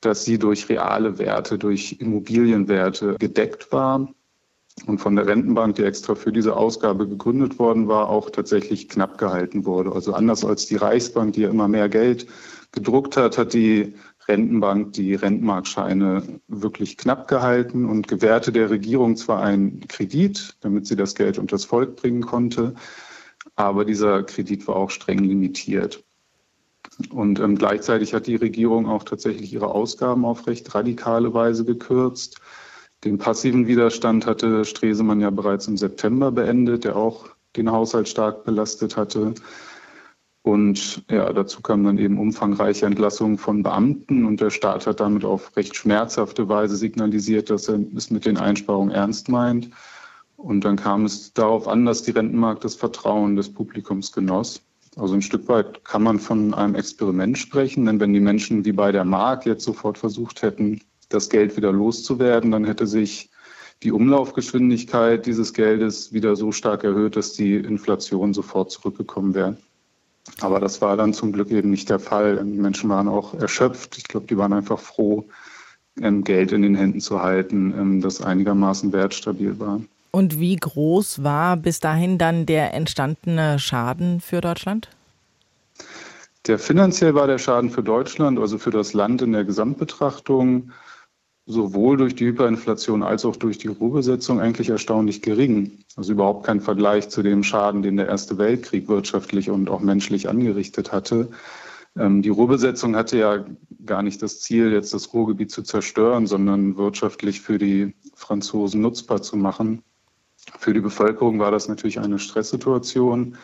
[0.01, 4.13] dass sie durch reale Werte, durch Immobilienwerte gedeckt war
[4.87, 9.17] und von der Rentenbank, die extra für diese Ausgabe gegründet worden war, auch tatsächlich knapp
[9.17, 9.93] gehalten wurde.
[9.93, 12.27] Also anders als die Reichsbank, die ja immer mehr Geld
[12.73, 13.95] gedruckt hat, hat die
[14.27, 20.95] Rentenbank die Rentenmarkscheine wirklich knapp gehalten und gewährte der Regierung zwar einen Kredit, damit sie
[20.95, 22.73] das Geld unter das Volk bringen konnte,
[23.55, 26.03] aber dieser Kredit war auch streng limitiert.
[27.09, 32.39] Und ähm, gleichzeitig hat die Regierung auch tatsächlich ihre Ausgaben auf recht radikale Weise gekürzt.
[33.03, 38.45] Den passiven Widerstand hatte Stresemann ja bereits im September beendet, der auch den Haushalt stark
[38.45, 39.33] belastet hatte.
[40.45, 45.25] Und ja, dazu kamen dann eben umfangreiche Entlassungen von Beamten und der Staat hat damit
[45.25, 49.71] auf recht schmerzhafte Weise signalisiert, dass er es mit den Einsparungen ernst meint.
[50.37, 54.61] Und dann kam es darauf an, dass die Rentenmarkt das Vertrauen des Publikums genoss.
[54.97, 58.71] Also ein Stück weit kann man von einem Experiment sprechen, denn wenn die Menschen wie
[58.71, 60.79] bei der Mark jetzt sofort versucht hätten,
[61.09, 63.31] das Geld wieder loszuwerden, dann hätte sich
[63.81, 69.57] die Umlaufgeschwindigkeit dieses Geldes wieder so stark erhöht, dass die Inflation sofort zurückgekommen wäre.
[70.41, 72.37] Aber das war dann zum Glück eben nicht der Fall.
[72.37, 73.97] Die Menschen waren auch erschöpft.
[73.97, 75.25] Ich glaube, die waren einfach froh,
[76.01, 79.81] ähm, Geld in den Händen zu halten, ähm, das einigermaßen wertstabil war.
[80.11, 84.89] Und wie groß war bis dahin dann der entstandene Schaden für Deutschland?
[86.47, 90.71] Der finanziell war der Schaden für Deutschland, also für das Land in der Gesamtbetrachtung,
[91.45, 95.83] sowohl durch die Hyperinflation als auch durch die Ruhebesetzung eigentlich erstaunlich gering.
[95.95, 100.27] Also überhaupt kein Vergleich zu dem Schaden, den der Erste Weltkrieg wirtschaftlich und auch menschlich
[100.27, 101.29] angerichtet hatte.
[101.97, 103.45] Ähm, die Ruhrbesetzung hatte ja
[103.85, 109.21] gar nicht das Ziel, jetzt das Ruhrgebiet zu zerstören, sondern wirtschaftlich für die Franzosen nutzbar
[109.21, 109.83] zu machen.
[110.57, 113.37] Für die Bevölkerung war das natürlich eine Stresssituation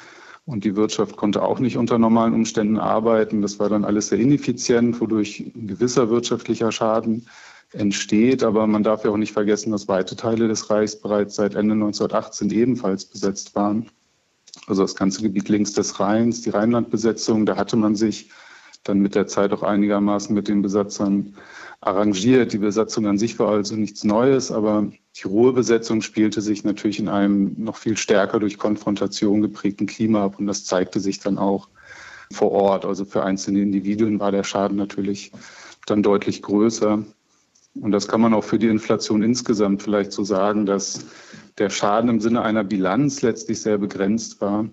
[0.45, 3.43] und die Wirtschaft konnte auch nicht unter normalen Umständen arbeiten.
[3.43, 7.27] Das war dann alles sehr ineffizient, wodurch ein gewisser wirtschaftlicher Schaden
[7.73, 8.43] entsteht.
[8.43, 11.73] Aber man darf ja auch nicht vergessen, dass weite Teile des Reichs bereits seit Ende
[11.73, 13.89] 1918 ebenfalls besetzt waren.
[14.67, 18.29] Also das ganze Gebiet links des Rheins, die Rheinlandbesetzung, da hatte man sich
[18.83, 21.35] dann mit der Zeit auch einigermaßen mit den Besatzern
[21.81, 22.53] arrangiert.
[22.53, 27.09] Die Besatzung an sich war also nichts Neues, aber die Ruhebesetzung spielte sich natürlich in
[27.09, 31.69] einem noch viel stärker durch Konfrontation geprägten Klima ab und das zeigte sich dann auch
[32.31, 32.85] vor Ort.
[32.85, 35.31] Also für einzelne Individuen war der Schaden natürlich
[35.85, 37.03] dann deutlich größer.
[37.79, 41.05] Und das kann man auch für die Inflation insgesamt vielleicht so sagen, dass
[41.57, 44.69] der Schaden im Sinne einer Bilanz letztlich sehr begrenzt war,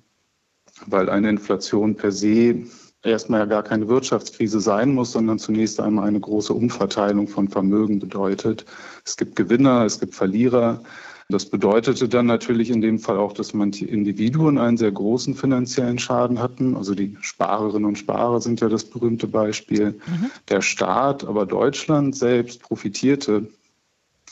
[0.87, 2.65] weil eine Inflation per se
[3.03, 8.01] erstmal ja gar keine Wirtschaftskrise sein muss, sondern zunächst einmal eine große Umverteilung von Vermögen
[8.01, 8.65] bedeutet.
[9.05, 10.83] Es gibt Gewinner, es gibt Verlierer.
[11.31, 15.99] Das bedeutete dann natürlich in dem Fall auch, dass manche Individuen einen sehr großen finanziellen
[15.99, 16.75] Schaden hatten.
[16.75, 20.01] Also die Sparerinnen und Sparer sind ja das berühmte Beispiel.
[20.07, 20.31] Mhm.
[20.49, 23.47] Der Staat, aber Deutschland selbst profitierte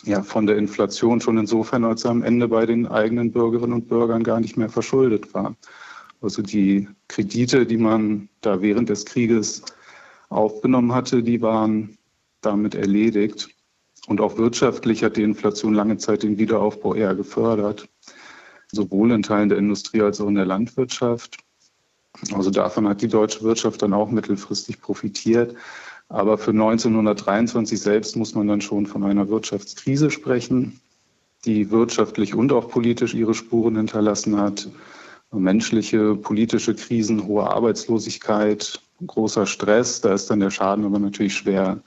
[0.04, 3.88] ja von der Inflation schon insofern, als er am Ende bei den eigenen Bürgerinnen und
[3.88, 5.54] Bürgern gar nicht mehr verschuldet war.
[6.22, 9.62] Also die Kredite, die man da während des Krieges
[10.30, 11.98] aufgenommen hatte, die waren
[12.40, 13.50] damit erledigt.
[14.06, 17.88] Und auch wirtschaftlich hat die Inflation lange Zeit den Wiederaufbau eher gefördert,
[18.70, 21.38] sowohl in Teilen der Industrie als auch in der Landwirtschaft.
[22.32, 25.54] Also davon hat die deutsche Wirtschaft dann auch mittelfristig profitiert.
[26.08, 30.80] Aber für 1923 selbst muss man dann schon von einer Wirtschaftskrise sprechen,
[31.44, 34.68] die wirtschaftlich und auch politisch ihre Spuren hinterlassen hat.
[35.32, 41.82] Menschliche, politische Krisen, hohe Arbeitslosigkeit, großer Stress, da ist dann der Schaden aber natürlich schwer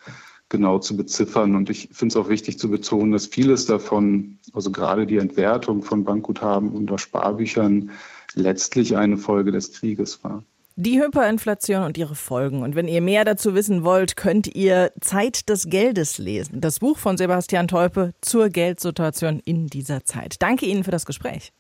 [0.50, 1.56] genau zu beziffern.
[1.56, 5.84] Und ich finde es auch wichtig zu betonen, dass vieles davon, also gerade die Entwertung
[5.84, 7.92] von Bankguthaben unter Sparbüchern,
[8.34, 10.44] letztlich eine Folge des Krieges war.
[10.76, 12.64] Die Hyperinflation und ihre Folgen.
[12.64, 16.62] Und wenn ihr mehr dazu wissen wollt, könnt ihr Zeit des Geldes lesen.
[16.62, 20.42] Das Buch von Sebastian Teupe zur Geldsituation in dieser Zeit.
[20.42, 21.52] Danke Ihnen für das Gespräch.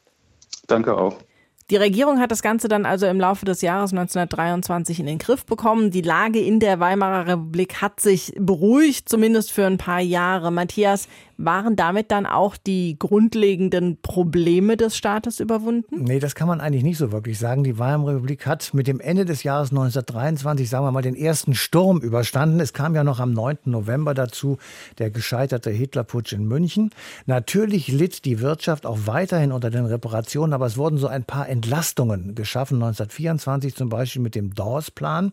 [0.67, 1.17] Danke auch.
[1.69, 5.45] Die Regierung hat das Ganze dann also im Laufe des Jahres 1923 in den Griff
[5.45, 5.91] bekommen.
[5.91, 10.51] Die Lage in der Weimarer Republik hat sich beruhigt, zumindest für ein paar Jahre.
[10.51, 11.07] Matthias,
[11.39, 16.03] waren damit dann auch die grundlegenden Probleme des Staates überwunden?
[16.03, 17.63] Nee, das kann man eigentlich nicht so wirklich sagen.
[17.63, 21.55] Die Weimarer Republik hat mit dem Ende des Jahres 1923, sagen wir mal, den ersten
[21.55, 22.59] Sturm überstanden.
[22.59, 23.59] Es kam ja noch am 9.
[23.65, 24.57] November dazu
[24.97, 26.91] der gescheiterte Hitlerputsch in München.
[27.25, 31.47] Natürlich litt die Wirtschaft auch weiterhin unter den Reparationen, aber es wurden so ein paar
[31.47, 32.75] Entlastungen geschaffen.
[32.83, 35.31] 1924 zum Beispiel mit dem Dawes-Plan.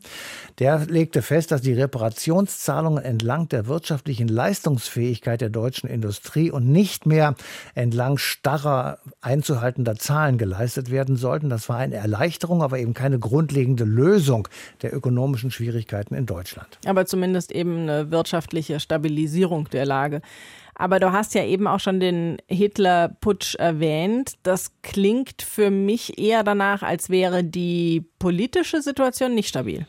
[0.60, 7.06] Der legte fest, dass die Reparationszahlungen entlang der wirtschaftlichen Leistungsfähigkeit der deutschen Industrie und nicht
[7.06, 7.34] mehr
[7.74, 11.50] entlang starrer einzuhaltender Zahlen geleistet werden sollten.
[11.50, 14.48] Das war eine Erleichterung, aber eben keine grundlegende Lösung
[14.82, 16.78] der ökonomischen Schwierigkeiten in Deutschland.
[16.86, 20.20] Aber zumindest eben eine wirtschaftliche Stabilisierung der Lage.
[20.78, 24.34] Aber du hast ja eben auch schon den Hitler-Putsch erwähnt.
[24.42, 29.86] Das klingt für mich eher danach, als wäre die politische Situation nicht stabil.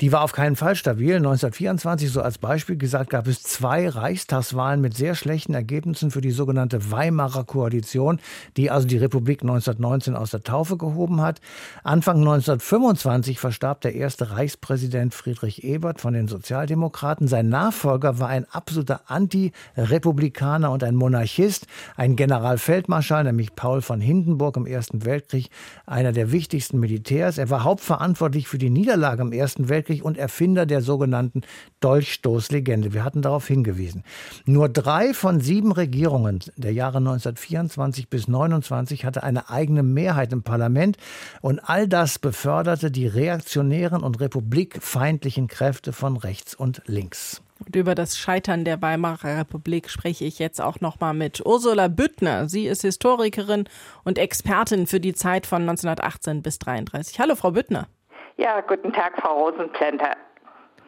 [0.00, 1.16] Die war auf keinen Fall stabil.
[1.16, 6.32] 1924, so als Beispiel gesagt, gab es zwei Reichstagswahlen mit sehr schlechten Ergebnissen für die
[6.32, 8.20] sogenannte Weimarer Koalition,
[8.58, 11.40] die also die Republik 1919 aus der Taufe gehoben hat.
[11.82, 17.26] Anfang 1925 verstarb der erste Reichspräsident Friedrich Ebert von den Sozialdemokraten.
[17.26, 24.58] Sein Nachfolger war ein absoluter Anti-Republikaner und ein Monarchist, ein Generalfeldmarschall, nämlich Paul von Hindenburg
[24.58, 25.48] im Ersten Weltkrieg,
[25.86, 27.38] einer der wichtigsten Militärs.
[27.38, 31.42] Er war hauptverantwortlich für die Niederlage im Ersten Weltkrieg und Erfinder der sogenannten
[31.80, 32.92] Dolchstoßlegende.
[32.92, 34.02] Wir hatten darauf hingewiesen.
[34.44, 40.42] Nur drei von sieben Regierungen der Jahre 1924 bis 1929 hatte eine eigene Mehrheit im
[40.42, 40.96] Parlament
[41.40, 47.42] und all das beförderte die reaktionären und republikfeindlichen Kräfte von rechts und links.
[47.64, 51.88] Und über das Scheitern der Weimarer Republik spreche ich jetzt auch noch mal mit Ursula
[51.88, 52.48] Büttner.
[52.48, 53.64] Sie ist Historikerin
[54.04, 57.18] und Expertin für die Zeit von 1918 bis 1933.
[57.18, 57.88] Hallo, Frau Büttner.
[58.36, 60.16] Ja, guten Tag, Frau Rosenplenter.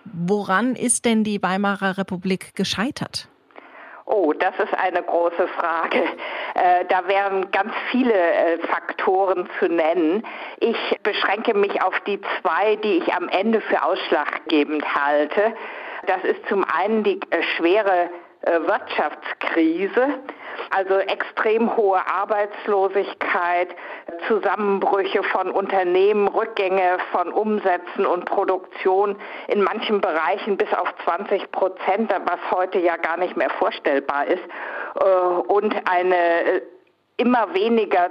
[0.05, 3.29] Woran ist denn die Weimarer Republik gescheitert?
[4.05, 6.03] Oh, das ist eine große Frage.
[6.55, 10.25] Äh, da wären ganz viele äh, Faktoren zu nennen.
[10.61, 15.55] Ich beschränke mich auf die zwei, die ich am Ende für ausschlaggebend halte.
[16.07, 18.11] Das ist zum einen die äh, schwere
[18.43, 20.09] äh, Wirtschaftskrise,
[20.71, 23.75] also extrem hohe Arbeitslosigkeit,
[24.27, 29.17] Zusammenbrüche von Unternehmen, Rückgänge von Umsätzen und Produktion
[29.49, 34.45] in manchen Bereichen bis auf 20 Prozent, was heute ja gar nicht mehr vorstellbar ist,
[35.01, 36.63] äh, und eine
[37.19, 38.11] immer weniger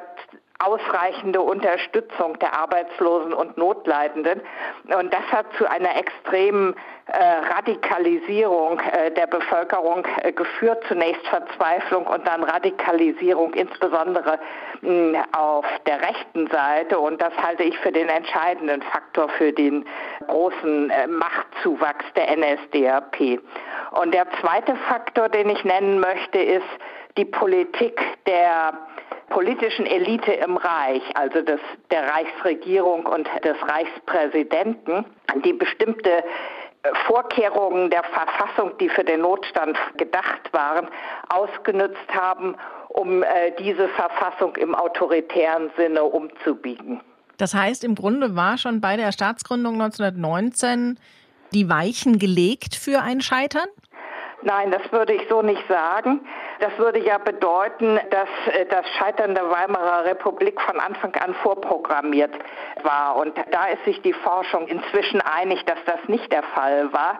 [0.59, 4.41] ausreichende Unterstützung der Arbeitslosen und Notleidenden.
[4.97, 10.83] Und das hat zu einer extremen äh, Radikalisierung äh, der Bevölkerung äh, geführt.
[10.87, 14.39] Zunächst Verzweiflung und dann Radikalisierung, insbesondere
[14.81, 16.99] mh, auf der rechten Seite.
[16.99, 19.85] Und das halte ich für den entscheidenden Faktor für den
[20.27, 23.39] großen äh, Machtzuwachs der NSDAP.
[23.91, 26.65] Und der zweite Faktor, den ich nennen möchte, ist
[27.17, 28.73] die Politik der
[29.30, 31.60] politischen Elite im Reich, also des,
[31.91, 35.06] der Reichsregierung und des Reichspräsidenten,
[35.43, 36.23] die bestimmte äh,
[37.08, 40.88] Vorkehrungen der Verfassung, die für den Notstand gedacht waren,
[41.30, 42.56] ausgenutzt haben,
[42.89, 47.01] um äh, diese Verfassung im autoritären Sinne umzubiegen.
[47.38, 50.97] Das heißt, im Grunde war schon bei der Staatsgründung 1919
[51.53, 53.67] die Weichen gelegt für ein Scheitern?
[54.43, 56.26] Nein, das würde ich so nicht sagen.
[56.60, 62.34] Das würde ja bedeuten, dass äh, das Scheitern der Weimarer Republik von Anfang an vorprogrammiert
[62.84, 63.15] war.
[63.15, 67.19] Und da ist sich die Forschung inzwischen einig, dass das nicht der Fall war.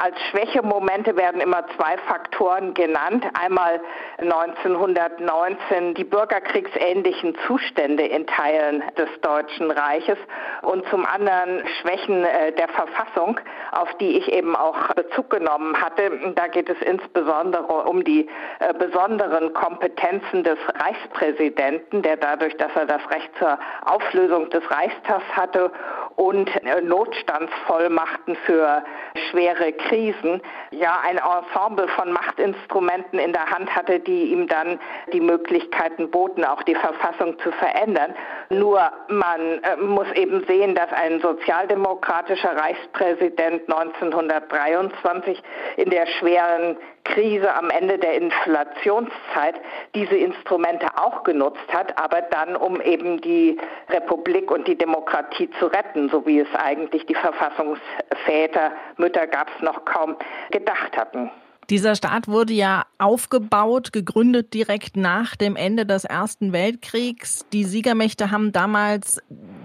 [0.00, 3.26] Als Schwächemomente werden immer zwei Faktoren genannt.
[3.34, 3.80] Einmal
[4.18, 10.16] 1919 die bürgerkriegsähnlichen Zustände in Teilen des Deutschen Reiches
[10.62, 13.40] und zum anderen Schwächen äh, der Verfassung,
[13.72, 16.32] auf die ich eben auch Bezug genommen hatte.
[16.36, 18.28] Da geht es insbesondere um die
[18.60, 25.24] äh, besonderen Kompetenzen des Reichspräsidenten, der dadurch, dass er das Recht zur Auflösung des Reichstags
[25.34, 25.72] hatte
[26.18, 28.82] und äh, Notstandsvollmachten für
[29.30, 34.80] schwere Krisen, ja ein Ensemble von Machtinstrumenten in der Hand hatte, die ihm dann
[35.12, 38.14] die Möglichkeiten boten, auch die Verfassung zu verändern.
[38.50, 45.40] Nur man äh, muss eben sehen, dass ein sozialdemokratischer Reichspräsident 1923
[45.76, 46.76] in der schweren
[47.08, 49.54] Krise am Ende der Inflationszeit
[49.94, 55.66] diese Instrumente auch genutzt hat, aber dann, um eben die Republik und die Demokratie zu
[55.66, 60.16] retten, so wie es eigentlich die Verfassungsväter, Mütter gab es noch kaum,
[60.50, 61.30] gedacht hatten.
[61.70, 67.44] Dieser Staat wurde ja aufgebaut, gegründet direkt nach dem Ende des Ersten Weltkriegs.
[67.52, 69.22] Die Siegermächte haben damals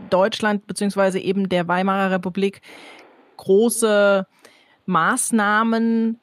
[0.09, 1.19] Deutschland bzw.
[1.19, 2.61] eben der Weimarer Republik
[3.37, 4.27] große
[4.85, 6.19] Maßnahmen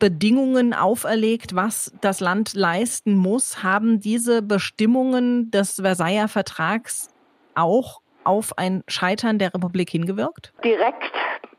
[0.00, 3.62] Bedingungen auferlegt, was das Land leisten muss.
[3.62, 7.08] Haben diese Bestimmungen des Versailler Vertrags
[7.54, 10.52] auch auf ein Scheitern der Republik hingewirkt?
[10.64, 11.12] Direkt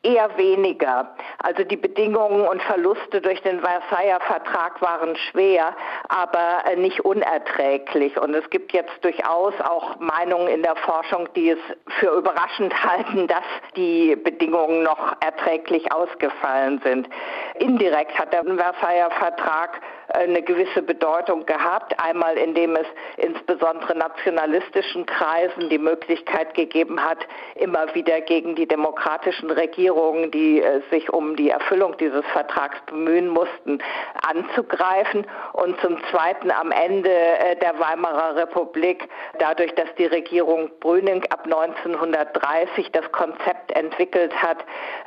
[0.03, 1.13] eher weniger.
[1.39, 5.75] Also die Bedingungen und Verluste durch den Versailler Vertrag waren schwer,
[6.09, 8.19] aber äh, nicht unerträglich.
[8.19, 11.59] Und es gibt jetzt durchaus auch Meinungen in der Forschung, die es
[11.99, 13.43] für überraschend halten, dass
[13.75, 17.07] die Bedingungen noch erträglich ausgefallen sind.
[17.59, 19.81] Indirekt hat der Versailler Vertrag
[20.13, 21.93] eine gewisse Bedeutung gehabt.
[21.99, 27.19] Einmal indem es insbesondere nationalistischen Kreisen die Möglichkeit gegeben hat,
[27.55, 33.29] immer wieder gegen die demokratischen Regierungen, die äh, sich um die Erfüllung dieses Vertrags bemühen
[33.29, 33.79] mussten,
[34.27, 35.25] anzugreifen.
[35.53, 39.07] Und zum Zweiten am Ende äh, der Weimarer Republik,
[39.39, 44.57] dadurch, dass die Regierung Brüning ab 1930 das Konzept entwickelt hat,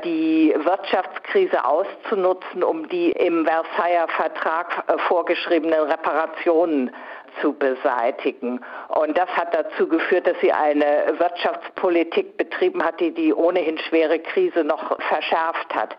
[0.05, 6.95] die Wirtschaftskrise auszunutzen, um die im Versailler Vertrag äh, vorgeschriebenen Reparationen
[7.41, 8.61] zu beseitigen.
[8.89, 14.19] Und das hat dazu geführt, dass sie eine Wirtschaftspolitik betrieben hat, die die ohnehin schwere
[14.19, 15.97] Krise noch verschärft hat.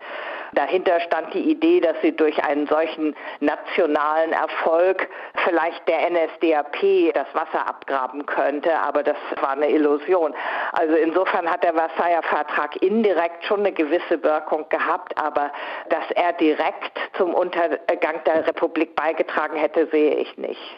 [0.52, 5.08] Dahinter stand die Idee, dass sie durch einen solchen nationalen Erfolg
[5.44, 10.34] vielleicht der NSDAP das Wasser abgraben könnte, aber das war eine Illusion.
[10.72, 15.50] Also insofern hat der Versailler Vertrag indirekt schon eine gewisse Wirkung gehabt, aber
[15.88, 20.76] dass er direkt zum Untergang der Republik beigetragen hätte, sehe ich nicht.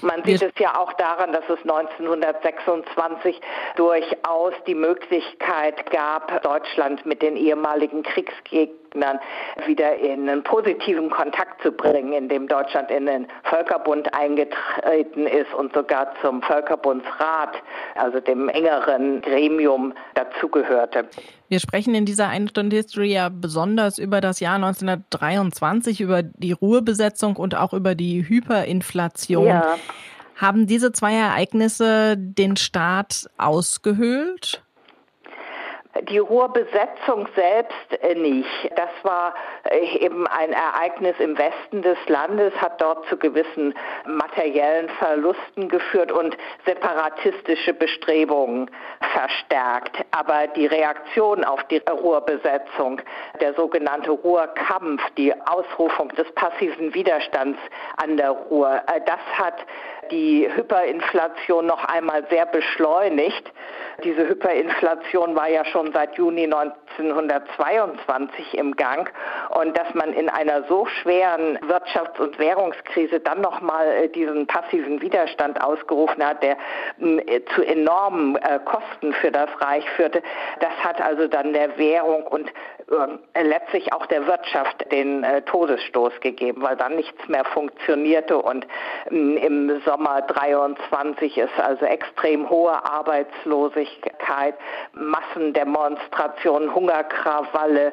[0.00, 3.40] Man sieht es ja auch daran, dass es 1926
[3.76, 11.72] durchaus die Möglichkeit gab, Deutschland mit den ehemaligen Kriegsgegnern wieder in einen positiven Kontakt zu
[11.72, 17.54] bringen, indem Deutschland in den Völkerbund eingetreten ist und sogar zum Völkerbundsrat,
[17.94, 21.08] also dem engeren Gremium, dazugehörte.
[21.48, 26.52] Wir sprechen in dieser eine Stunde History ja besonders über das Jahr 1923, über die
[26.52, 29.46] Ruhebesetzung und auch über die Hyperinflation.
[29.46, 29.76] Ja.
[30.36, 34.62] Haben diese zwei Ereignisse den Staat ausgehöhlt?
[36.02, 38.70] Die Ruhrbesetzung selbst äh, nicht.
[38.76, 39.34] Das war
[39.64, 43.74] äh, eben ein Ereignis im Westen des Landes, hat dort zu gewissen
[44.06, 46.36] materiellen Verlusten geführt und
[46.66, 48.70] separatistische Bestrebungen
[49.12, 50.04] verstärkt.
[50.12, 53.00] Aber die Reaktion auf die Ruhrbesetzung,
[53.40, 57.58] der sogenannte Ruhrkampf, die Ausrufung des passiven Widerstands
[57.96, 59.56] an der Ruhr, äh, das hat
[60.10, 63.52] die Hyperinflation noch einmal sehr beschleunigt.
[64.04, 69.10] Diese Hyperinflation war ja schon seit Juni 1922 im Gang.
[69.50, 75.00] Und dass man in einer so schweren Wirtschafts- und Währungskrise dann nochmal äh, diesen passiven
[75.00, 76.56] Widerstand ausgerufen hat, der
[77.00, 80.22] äh, zu enormen äh, Kosten für das Reich führte,
[80.60, 82.52] das hat also dann der Währung und
[83.34, 88.38] letztlich auch der Wirtschaft den Todesstoß gegeben, weil dann nichts mehr funktionierte.
[88.38, 88.66] Und
[89.10, 93.87] im Sommer 23 ist also extrem hohe Arbeitslosigkeit,
[94.92, 97.92] Massendemonstrationen, Hungerkrawalle,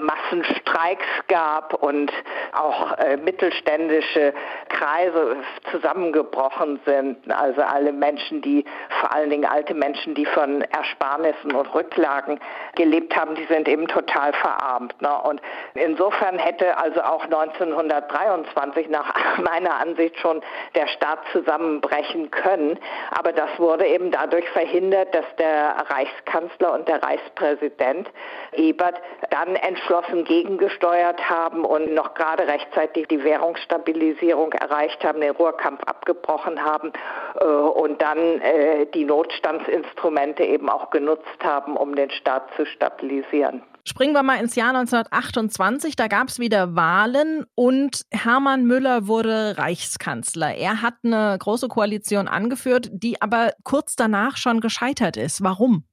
[0.00, 2.12] Massenstreiks gab und
[2.52, 4.34] auch äh, mittelständische
[4.68, 5.36] Kreise
[5.70, 7.18] zusammengebrochen sind.
[7.32, 8.64] Also alle Menschen, die,
[9.00, 12.38] vor allen Dingen alte Menschen, die von Ersparnissen und Rücklagen
[12.74, 15.00] gelebt haben, die sind eben total verarmt.
[15.00, 15.10] Ne?
[15.24, 15.40] Und
[15.74, 20.42] insofern hätte also auch 1923 nach meiner Ansicht schon
[20.74, 22.78] der Staat zusammenbrechen können.
[23.10, 28.10] Aber das wurde eben dadurch verhindert, dass der Reichskanzler und der Reichspräsident
[28.52, 35.82] Ebert dann entschlossen gegengesteuert haben und noch gerade rechtzeitig die Währungsstabilisierung erreicht haben, den Ruhrkampf
[35.84, 36.92] abgebrochen haben
[37.40, 43.62] äh, und dann äh, die Notstandsinstrumente eben auch genutzt haben, um den Staat zu stabilisieren.
[43.84, 45.96] Springen wir mal ins Jahr 1928.
[45.96, 50.54] Da gab es wieder Wahlen und Hermann Müller wurde Reichskanzler.
[50.54, 55.42] Er hat eine große Koalition angeführt, die aber kurz danach schon gescheitert ist.
[55.42, 55.84] Warum?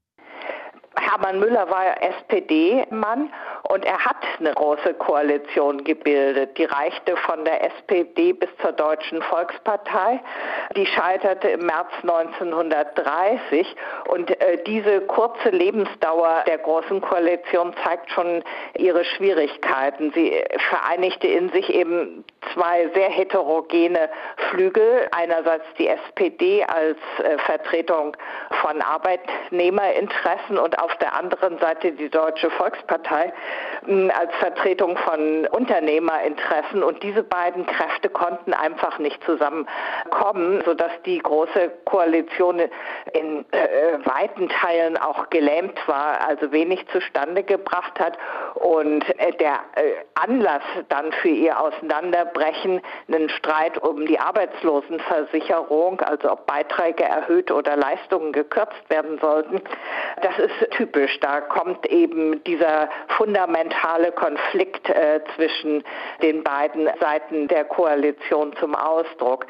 [1.10, 3.32] Hermann Müller war SPD-Mann
[3.64, 6.57] und er hat eine große Koalition gebildet.
[6.57, 10.20] Die reichte von der SPD bis zur Deutschen Volkspartei.
[10.76, 13.76] Die scheiterte im März 1930
[14.07, 18.43] und äh, diese kurze Lebensdauer der großen Koalition zeigt schon
[18.78, 20.12] ihre Schwierigkeiten.
[20.14, 24.09] Sie vereinigte in sich eben zwei sehr heterogene
[24.49, 25.07] Flügel.
[25.11, 28.15] Einerseits die SPD als äh, Vertretung
[28.61, 33.33] von Arbeitnehmerinteressen und auf der anderen Seite die Deutsche Volkspartei
[33.87, 36.83] äh, als Vertretung von Unternehmerinteressen.
[36.83, 42.59] Und diese beiden Kräfte konnten einfach nicht zusammenkommen, sodass die große Koalition
[43.13, 48.17] in äh, weiten Teilen auch gelähmt war, also wenig zustande gebracht hat.
[48.55, 51.59] Und äh, der äh, Anlass dann für ihr
[52.30, 59.61] Auseinanderbrechen, einen Streit um die Arbeitslosenversicherung, also ob Beiträge erhöht oder Leistungen gekürzt werden sollten,
[60.21, 61.19] das ist typisch.
[61.19, 65.84] Da kommt eben dieser fundamentale Konflikt äh, zwischen
[66.21, 69.45] den beiden Seiten der Koalition zum Ausdruck.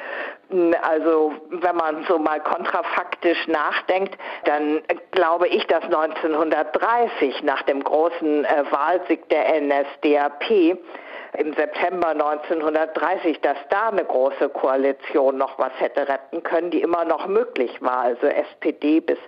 [0.81, 8.45] Also wenn man so mal kontrafaktisch nachdenkt, dann glaube ich, dass 1930 nach dem großen
[8.45, 10.79] äh, Wahlsieg der NSDAP
[11.37, 17.05] im September 1930, dass da eine große Koalition noch was hätte retten können, die immer
[17.05, 17.99] noch möglich war.
[17.99, 19.19] Also SPD bis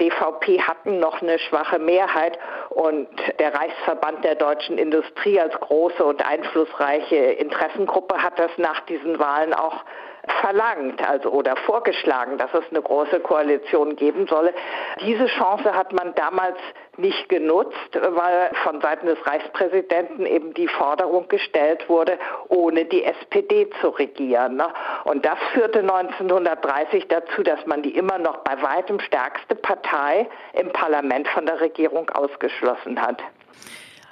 [0.00, 2.38] DVP hatten noch eine schwache Mehrheit
[2.70, 9.18] und der Reichsverband der deutschen Industrie als große und einflussreiche Interessengruppe hat das nach diesen
[9.18, 9.84] Wahlen auch
[10.32, 14.54] verlangt, also oder vorgeschlagen, dass es eine große Koalition geben solle.
[15.00, 16.56] Diese Chance hat man damals
[16.96, 22.18] nicht genutzt, weil von Seiten des Reichspräsidenten eben die Forderung gestellt wurde,
[22.48, 24.56] ohne die SPD zu regieren.
[24.56, 24.68] Ne?
[25.04, 30.72] Und das führte 1930 dazu, dass man die immer noch bei weitem stärkste Partei im
[30.72, 33.22] Parlament von der Regierung ausgeschlossen hat.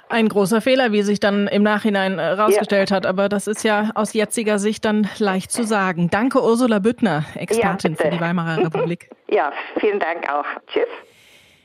[0.09, 2.95] Ein großer Fehler, wie sich dann im Nachhinein herausgestellt äh, ja.
[2.97, 3.05] hat.
[3.05, 6.09] Aber das ist ja aus jetziger Sicht dann leicht zu sagen.
[6.09, 9.09] Danke, Ursula Büttner, Expertin ja, für die Weimarer Republik.
[9.29, 10.45] Ja, vielen Dank auch.
[10.67, 10.87] Tschüss.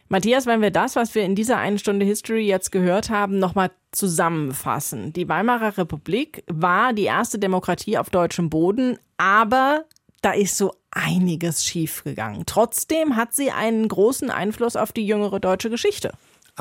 [0.09, 3.71] Matthias, wenn wir das, was wir in dieser einen Stunde History jetzt gehört haben, nochmal
[3.93, 5.13] zusammenfassen.
[5.15, 9.85] Die Weimarer Republik war die erste Demokratie auf deutschem Boden, aber
[10.21, 12.45] da ist so einiges schiefgegangen.
[12.45, 16.13] Trotzdem hat sie einen großen Einfluss auf die jüngere deutsche Geschichte.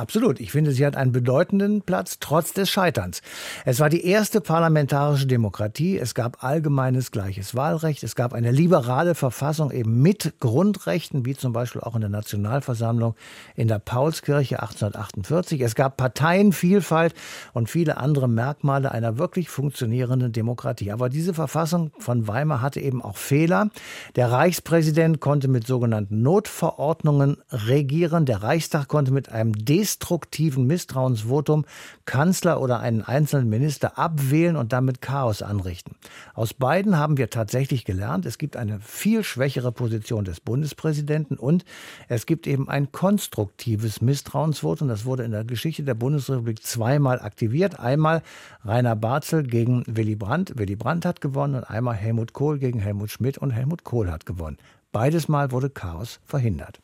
[0.01, 0.39] Absolut.
[0.39, 3.21] Ich finde, sie hat einen bedeutenden Platz trotz des Scheiterns.
[3.65, 5.99] Es war die erste parlamentarische Demokratie.
[5.99, 8.01] Es gab allgemeines gleiches Wahlrecht.
[8.01, 13.13] Es gab eine liberale Verfassung eben mit Grundrechten, wie zum Beispiel auch in der Nationalversammlung
[13.55, 15.61] in der Paulskirche 1848.
[15.61, 17.13] Es gab Parteienvielfalt
[17.53, 20.91] und viele andere Merkmale einer wirklich funktionierenden Demokratie.
[20.91, 23.69] Aber diese Verfassung von Weimar hatte eben auch Fehler.
[24.15, 28.25] Der Reichspräsident konnte mit sogenannten Notverordnungen regieren.
[28.25, 29.53] Der Reichstag konnte mit einem
[29.91, 31.65] destruktiven Misstrauensvotum
[32.05, 35.95] Kanzler oder einen einzelnen Minister abwählen und damit Chaos anrichten.
[36.33, 41.65] Aus beiden haben wir tatsächlich gelernt, es gibt eine viel schwächere Position des Bundespräsidenten und
[42.07, 44.87] es gibt eben ein konstruktives Misstrauensvotum.
[44.87, 47.79] Das wurde in der Geschichte der Bundesrepublik zweimal aktiviert.
[47.79, 48.21] Einmal
[48.63, 50.57] Rainer Barzel gegen Willy Brandt.
[50.57, 54.25] Willy Brandt hat gewonnen und einmal Helmut Kohl gegen Helmut Schmidt und Helmut Kohl hat
[54.25, 54.57] gewonnen.
[54.91, 56.81] Beides Mal wurde Chaos verhindert.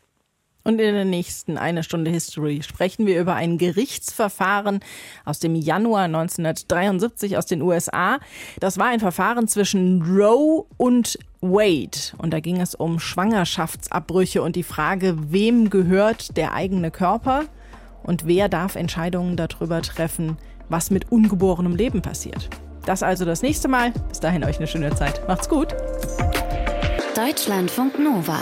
[0.68, 4.82] Und in der nächsten eine Stunde History sprechen wir über ein Gerichtsverfahren
[5.24, 8.20] aus dem Januar 1973 aus den USA.
[8.59, 11.97] Das war ein Verfahren zwischen Roe und Wade.
[12.18, 17.45] Und da ging es um Schwangerschaftsabbrüche und die Frage, wem gehört der eigene Körper
[18.03, 20.38] und wer darf Entscheidungen darüber treffen,
[20.68, 22.49] was mit ungeborenem Leben passiert.
[22.86, 23.93] Das also das nächste Mal.
[24.09, 25.26] Bis dahin euch eine schöne Zeit.
[25.30, 25.74] Macht's gut.
[27.15, 28.41] Deutschlandfunk Nova.